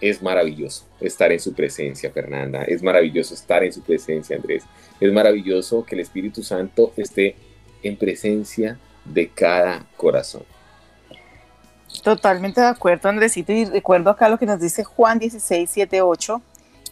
es 0.00 0.22
maravilloso 0.22 0.84
estar 1.00 1.32
en 1.32 1.40
su 1.40 1.52
presencia, 1.52 2.10
Fernanda. 2.10 2.62
Es 2.62 2.82
maravilloso 2.82 3.34
estar 3.34 3.62
en 3.64 3.72
su 3.72 3.82
presencia, 3.82 4.36
Andrés. 4.36 4.64
Es 5.00 5.12
maravilloso 5.12 5.84
que 5.84 5.94
el 5.94 6.00
Espíritu 6.00 6.42
Santo 6.42 6.92
esté 6.96 7.36
en 7.82 7.96
presencia 7.96 8.78
de 9.04 9.28
cada 9.28 9.86
corazón. 9.96 10.42
Totalmente 12.02 12.60
de 12.60 12.68
acuerdo, 12.68 13.08
Andresito. 13.08 13.52
Y 13.52 13.64
recuerdo 13.64 14.10
acá 14.10 14.28
lo 14.28 14.38
que 14.38 14.46
nos 14.46 14.60
dice 14.60 14.84
Juan 14.84 15.18
16, 15.18 15.68
7, 15.70 16.02
8, 16.02 16.42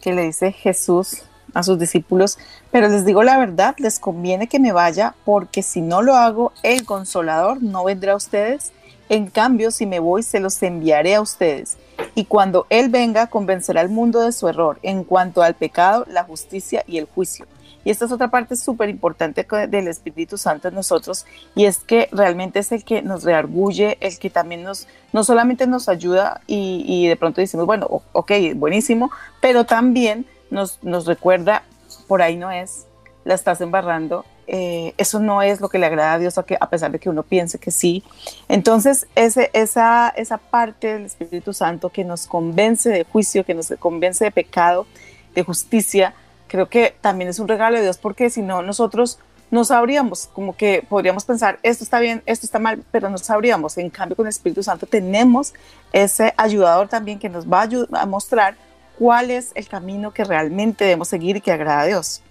que 0.01 0.13
le 0.13 0.23
dice 0.23 0.51
Jesús, 0.51 1.23
a 1.53 1.63
sus 1.63 1.79
discípulos, 1.79 2.37
pero 2.71 2.87
les 2.87 3.05
digo 3.05 3.23
la 3.23 3.37
verdad, 3.37 3.75
les 3.79 3.99
conviene 3.99 4.47
que 4.47 4.59
me 4.59 4.71
vaya 4.71 5.15
porque 5.25 5.63
si 5.63 5.81
no 5.81 6.01
lo 6.01 6.15
hago, 6.15 6.51
el 6.63 6.85
consolador 6.85 7.61
no 7.61 7.83
vendrá 7.83 8.13
a 8.13 8.17
ustedes. 8.17 8.71
En 9.09 9.27
cambio, 9.27 9.71
si 9.71 9.85
me 9.85 9.99
voy, 9.99 10.23
se 10.23 10.39
los 10.39 10.61
enviaré 10.61 11.15
a 11.15 11.21
ustedes. 11.21 11.77
Y 12.19 12.25
cuando 12.25 12.67
Él 12.69 12.89
venga, 12.89 13.27
convencerá 13.27 13.79
al 13.79 13.87
mundo 13.87 14.19
de 14.19 14.33
su 14.33 14.49
error 14.49 14.77
en 14.83 15.05
cuanto 15.05 15.41
al 15.41 15.53
pecado, 15.53 16.05
la 16.09 16.25
justicia 16.25 16.83
y 16.85 16.97
el 16.97 17.05
juicio. 17.05 17.45
Y 17.85 17.91
esta 17.91 18.03
es 18.03 18.11
otra 18.11 18.27
parte 18.27 18.57
súper 18.57 18.89
importante 18.89 19.47
del 19.69 19.87
Espíritu 19.87 20.37
Santo 20.37 20.67
en 20.67 20.75
nosotros, 20.75 21.25
y 21.55 21.63
es 21.63 21.77
que 21.77 22.09
realmente 22.11 22.59
es 22.59 22.73
el 22.73 22.83
que 22.83 23.01
nos 23.01 23.23
reargulle, 23.23 23.97
el 24.01 24.19
que 24.19 24.29
también 24.29 24.63
nos, 24.63 24.85
no 25.13 25.23
solamente 25.23 25.65
nos 25.65 25.87
ayuda 25.87 26.41
y, 26.45 27.07
de 27.07 27.15
pronto 27.15 27.39
decimos, 27.39 27.65
bueno, 27.65 27.87
ok, 28.11 28.33
buenísimo, 28.55 29.11
pero 29.39 29.63
también 29.63 30.25
nos, 30.49 30.83
nos 30.83 31.05
recuerda, 31.05 31.63
por 32.09 32.21
ahí 32.21 32.35
no 32.35 32.51
es, 32.51 32.85
la 33.23 33.33
estás 33.33 33.61
embarrando, 33.61 34.25
eh, 34.51 34.95
eso 34.97 35.19
no 35.19 35.43
es 35.43 35.61
lo 35.61 35.69
que 35.69 35.77
le 35.77 35.85
agrada 35.85 36.13
a 36.13 36.17
Dios, 36.17 36.39
a, 36.39 36.43
que, 36.43 36.57
a 36.59 36.67
pesar 36.69 36.91
de 36.91 36.97
que 36.97 37.07
uno 37.07 37.21
piense 37.21 37.59
que 37.59 37.69
sí. 37.69 38.03
Entonces, 38.47 39.07
ese, 39.13 39.51
esa, 39.53 40.09
esa 40.09 40.39
parte 40.39 40.93
del 40.93 41.05
Espíritu 41.05 41.53
Santo 41.53 41.89
que 41.89 42.03
nos 42.03 42.25
convence 42.25 42.89
de 42.89 43.03
juicio, 43.03 43.45
que 43.45 43.53
nos 43.53 43.71
convence 43.77 44.25
de 44.25 44.31
pecado, 44.31 44.87
de 45.35 45.43
justicia, 45.43 46.15
creo 46.47 46.67
que 46.67 46.95
también 46.99 47.29
es 47.29 47.37
un 47.37 47.47
regalo 47.47 47.77
de 47.77 47.83
Dios 47.83 47.99
porque 47.99 48.31
si 48.31 48.41
no 48.41 48.63
nosotros 48.63 49.19
no 49.51 49.63
sabríamos, 49.65 50.31
como 50.33 50.57
que 50.57 50.83
podríamos 50.87 51.25
pensar, 51.25 51.59
esto 51.61 51.83
está 51.83 51.99
bien, 51.99 52.23
esto 52.25 52.47
está 52.47 52.57
mal, 52.57 52.83
pero 52.91 53.11
no 53.11 53.19
sabríamos. 53.19 53.77
En 53.77 53.91
cambio, 53.91 54.15
con 54.15 54.25
el 54.25 54.31
Espíritu 54.31 54.63
Santo 54.63 54.87
tenemos 54.87 55.53
ese 55.93 56.33
ayudador 56.37 56.87
también 56.87 57.19
que 57.19 57.29
nos 57.29 57.47
va 57.47 57.61
a, 57.61 58.01
a 58.01 58.05
mostrar 58.07 58.55
cuál 58.97 59.29
es 59.29 59.51
el 59.53 59.67
camino 59.67 60.11
que 60.11 60.23
realmente 60.23 60.85
debemos 60.85 61.07
seguir 61.07 61.37
y 61.37 61.41
que 61.41 61.51
agrada 61.51 61.81
a 61.81 61.85
Dios. 61.85 62.23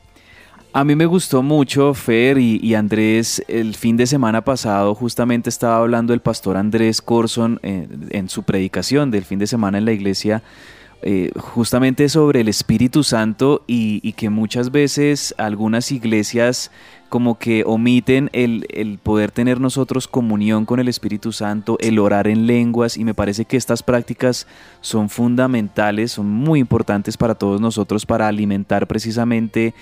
A 0.79 0.85
mí 0.85 0.95
me 0.95 1.07
gustó 1.07 1.43
mucho, 1.43 1.93
Fer 1.93 2.39
y, 2.39 2.73
Andrés, 2.77 3.43
el 3.49 3.75
fin 3.75 3.97
de 3.97 4.07
semana 4.07 4.45
pasado 4.45 4.95
justamente 4.95 5.51
estaba 5.51 5.79
hablando 5.79 6.15
el 6.15 6.21
pastor 6.21 6.57
Andrés 6.57 7.03
Corson 7.03 7.59
eh, 7.65 7.89
en 8.11 8.29
su 8.29 8.45
predicación 8.45 9.11
del 9.11 9.25
fin 9.25 9.41
de 9.41 9.49
semana 9.49 9.79
en 9.79 9.87
la 9.87 9.91
iglesia 9.91 10.41
eh, 11.03 11.31
justamente 11.37 12.09
sobre 12.09 12.41
el 12.41 12.49
Espíritu 12.49 13.05
Santo 13.05 13.63
y, 13.69 14.13
que 14.13 14.31
muchas 14.31 14.73
veces 14.73 15.33
algunas 15.39 15.93
iglesias 15.93 16.73
como 17.09 17.39
que 17.39 17.63
omiten 17.65 18.31
el, 18.33 18.67
el, 18.71 18.99
poder 18.99 19.31
tener 19.31 19.61
nosotros 19.61 20.09
comunión 20.09 20.67
con 20.67 20.81
el 20.81 20.89
Espíritu 20.89 21.31
Santo, 21.33 21.79
el 21.81 22.01
orar 22.01 22.27
en 22.27 22.49
lenguas 22.49 22.97
y 22.97 23.05
me 23.05 23.15
parece 23.15 23.45
que 23.45 23.57
estas 23.57 23.85
prácticas 23.85 24.49
son 24.81 25.09
fundamentales, 25.09 26.13
son 26.13 26.29
muy 26.29 26.59
importantes 26.59 27.17
para 27.17 27.37
todos 27.37 27.61
nosotros 27.61 28.05
para 28.05 28.27
alimentar 28.27 28.89
precisamente 28.89 29.75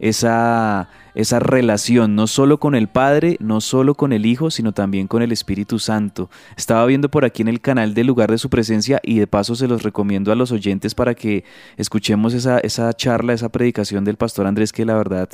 esa 0.00 0.88
esa 1.14 1.38
relación, 1.38 2.14
no 2.14 2.26
solo 2.26 2.58
con 2.58 2.74
el 2.74 2.88
Padre, 2.88 3.36
no 3.40 3.60
solo 3.60 3.94
con 3.94 4.12
el 4.12 4.26
Hijo, 4.26 4.50
sino 4.50 4.72
también 4.72 5.06
con 5.06 5.22
el 5.22 5.32
Espíritu 5.32 5.78
Santo. 5.78 6.30
Estaba 6.56 6.84
viendo 6.86 7.08
por 7.08 7.24
aquí 7.24 7.42
en 7.42 7.48
el 7.48 7.60
canal 7.60 7.94
del 7.94 8.06
lugar 8.06 8.30
de 8.30 8.38
su 8.38 8.50
presencia 8.50 9.00
y 9.02 9.18
de 9.18 9.26
paso 9.26 9.54
se 9.54 9.68
los 9.68 9.82
recomiendo 9.82 10.32
a 10.32 10.34
los 10.34 10.52
oyentes 10.52 10.94
para 10.94 11.14
que 11.14 11.44
escuchemos 11.76 12.34
esa, 12.34 12.58
esa 12.58 12.92
charla, 12.92 13.32
esa 13.32 13.48
predicación 13.48 14.04
del 14.04 14.16
pastor 14.16 14.46
Andrés, 14.46 14.72
que 14.72 14.84
la 14.84 14.94
verdad 14.94 15.28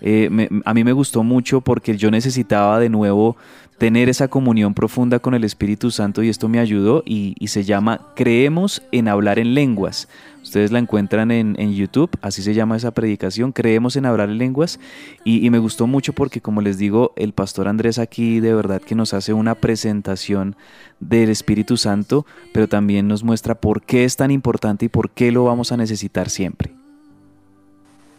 eh, 0.00 0.48
a 0.64 0.74
mí 0.74 0.84
me 0.84 0.92
gustó 0.92 1.22
mucho 1.22 1.60
porque 1.60 1.96
yo 1.96 2.10
necesitaba 2.10 2.80
de 2.80 2.88
nuevo 2.88 3.36
tener 3.78 4.08
esa 4.08 4.28
comunión 4.28 4.74
profunda 4.74 5.18
con 5.18 5.34
el 5.34 5.44
Espíritu 5.44 5.90
Santo 5.90 6.22
y 6.22 6.28
esto 6.28 6.48
me 6.48 6.58
ayudó 6.58 7.02
y, 7.04 7.34
se 7.46 7.64
llama 7.64 8.00
Creemos 8.14 8.82
en 8.90 9.08
hablar 9.08 9.38
en 9.38 9.54
lenguas. 9.54 10.08
Ustedes 10.56 10.72
la 10.72 10.78
encuentran 10.78 11.30
en, 11.32 11.74
YouTube, 11.74 12.08
así 12.22 12.40
se 12.40 12.54
llama 12.54 12.78
esa 12.78 12.92
predicación, 12.92 13.52
Creemos 13.52 13.94
en 13.96 14.06
hablar 14.06 14.30
en 14.30 14.38
lenguas 14.38 14.80
y, 15.22 15.44
y, 15.44 15.50
me 15.50 15.58
gustó 15.58 15.86
mucho 15.86 16.14
porque 16.14 16.40
como 16.40 16.62
les 16.62 16.78
digo, 16.78 17.12
el 17.16 17.34
pastor 17.34 17.68
Andrés 17.68 17.98
aquí 17.98 18.40
de 18.40 18.54
verdad 18.54 18.80
que 18.80 18.94
nos 18.94 19.12
hace 19.12 19.34
una 19.34 19.54
presentación 19.54 20.56
del 20.98 21.28
Espíritu 21.28 21.76
Santo, 21.76 22.24
pero 22.54 22.68
también 22.68 23.06
nos 23.06 23.22
muestra 23.22 23.54
por 23.54 23.82
qué 23.82 24.04
es 24.04 24.16
tan 24.16 24.30
importante 24.30 24.86
y 24.86 24.88
por 24.88 25.10
qué 25.10 25.30
lo 25.30 25.44
vamos 25.44 25.72
a 25.72 25.76
necesitar 25.76 26.30
siempre. 26.30 26.72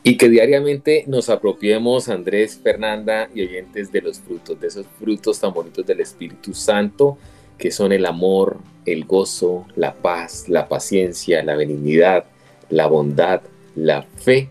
Y 0.03 0.15
que 0.15 0.29
diariamente 0.29 1.05
nos 1.07 1.31
apropiemos, 1.31 2.07
Andrés, 2.07 2.59
Fernanda 2.61 3.29
y 3.33 3.41
oyentes, 3.41 3.91
de 3.91 4.01
los 4.03 4.19
frutos, 4.19 4.59
de 4.61 4.67
esos 4.67 4.85
frutos 4.99 5.39
tan 5.39 5.55
bonitos 5.55 5.83
del 5.87 6.01
Espíritu 6.01 6.53
Santo, 6.53 7.17
que 7.57 7.71
son 7.71 7.91
el 7.91 8.05
amor, 8.05 8.57
el 8.85 9.05
gozo, 9.05 9.65
la 9.75 9.93
paz, 9.93 10.47
la 10.47 10.67
paciencia, 10.67 11.43
la 11.43 11.55
benignidad, 11.55 12.25
la 12.69 12.87
bondad, 12.87 13.41
la 13.75 14.03
fe, 14.03 14.49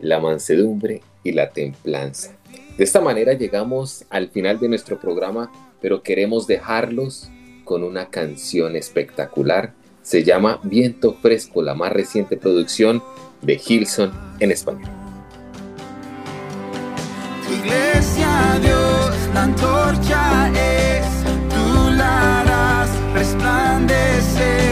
la 0.00 0.20
mansedumbre 0.20 1.02
y 1.22 1.32
la 1.32 1.50
templanza. 1.50 2.36
De 2.76 2.84
esta 2.84 3.00
manera 3.00 3.34
llegamos 3.34 4.04
al 4.10 4.28
final 4.30 4.58
de 4.58 4.68
nuestro 4.68 4.98
programa, 4.98 5.52
pero 5.80 6.02
queremos 6.02 6.46
dejarlos 6.46 7.28
con 7.64 7.84
una 7.84 8.08
canción 8.08 8.76
espectacular. 8.76 9.74
Se 10.02 10.24
llama 10.24 10.58
Viento 10.64 11.14
Fresco, 11.14 11.62
la 11.62 11.74
más 11.74 11.92
reciente 11.92 12.36
producción 12.36 13.02
de 13.42 13.58
Gilson 13.58 14.10
en 14.40 14.50
español. 14.50 14.90
Tu 17.46 17.54
iglesia, 17.54 18.58
Dios, 18.60 19.16
la 19.34 19.42
antorcha 19.44 20.50
es, 20.50 21.06
harás 22.02 22.90
resplandecer, 23.14 24.71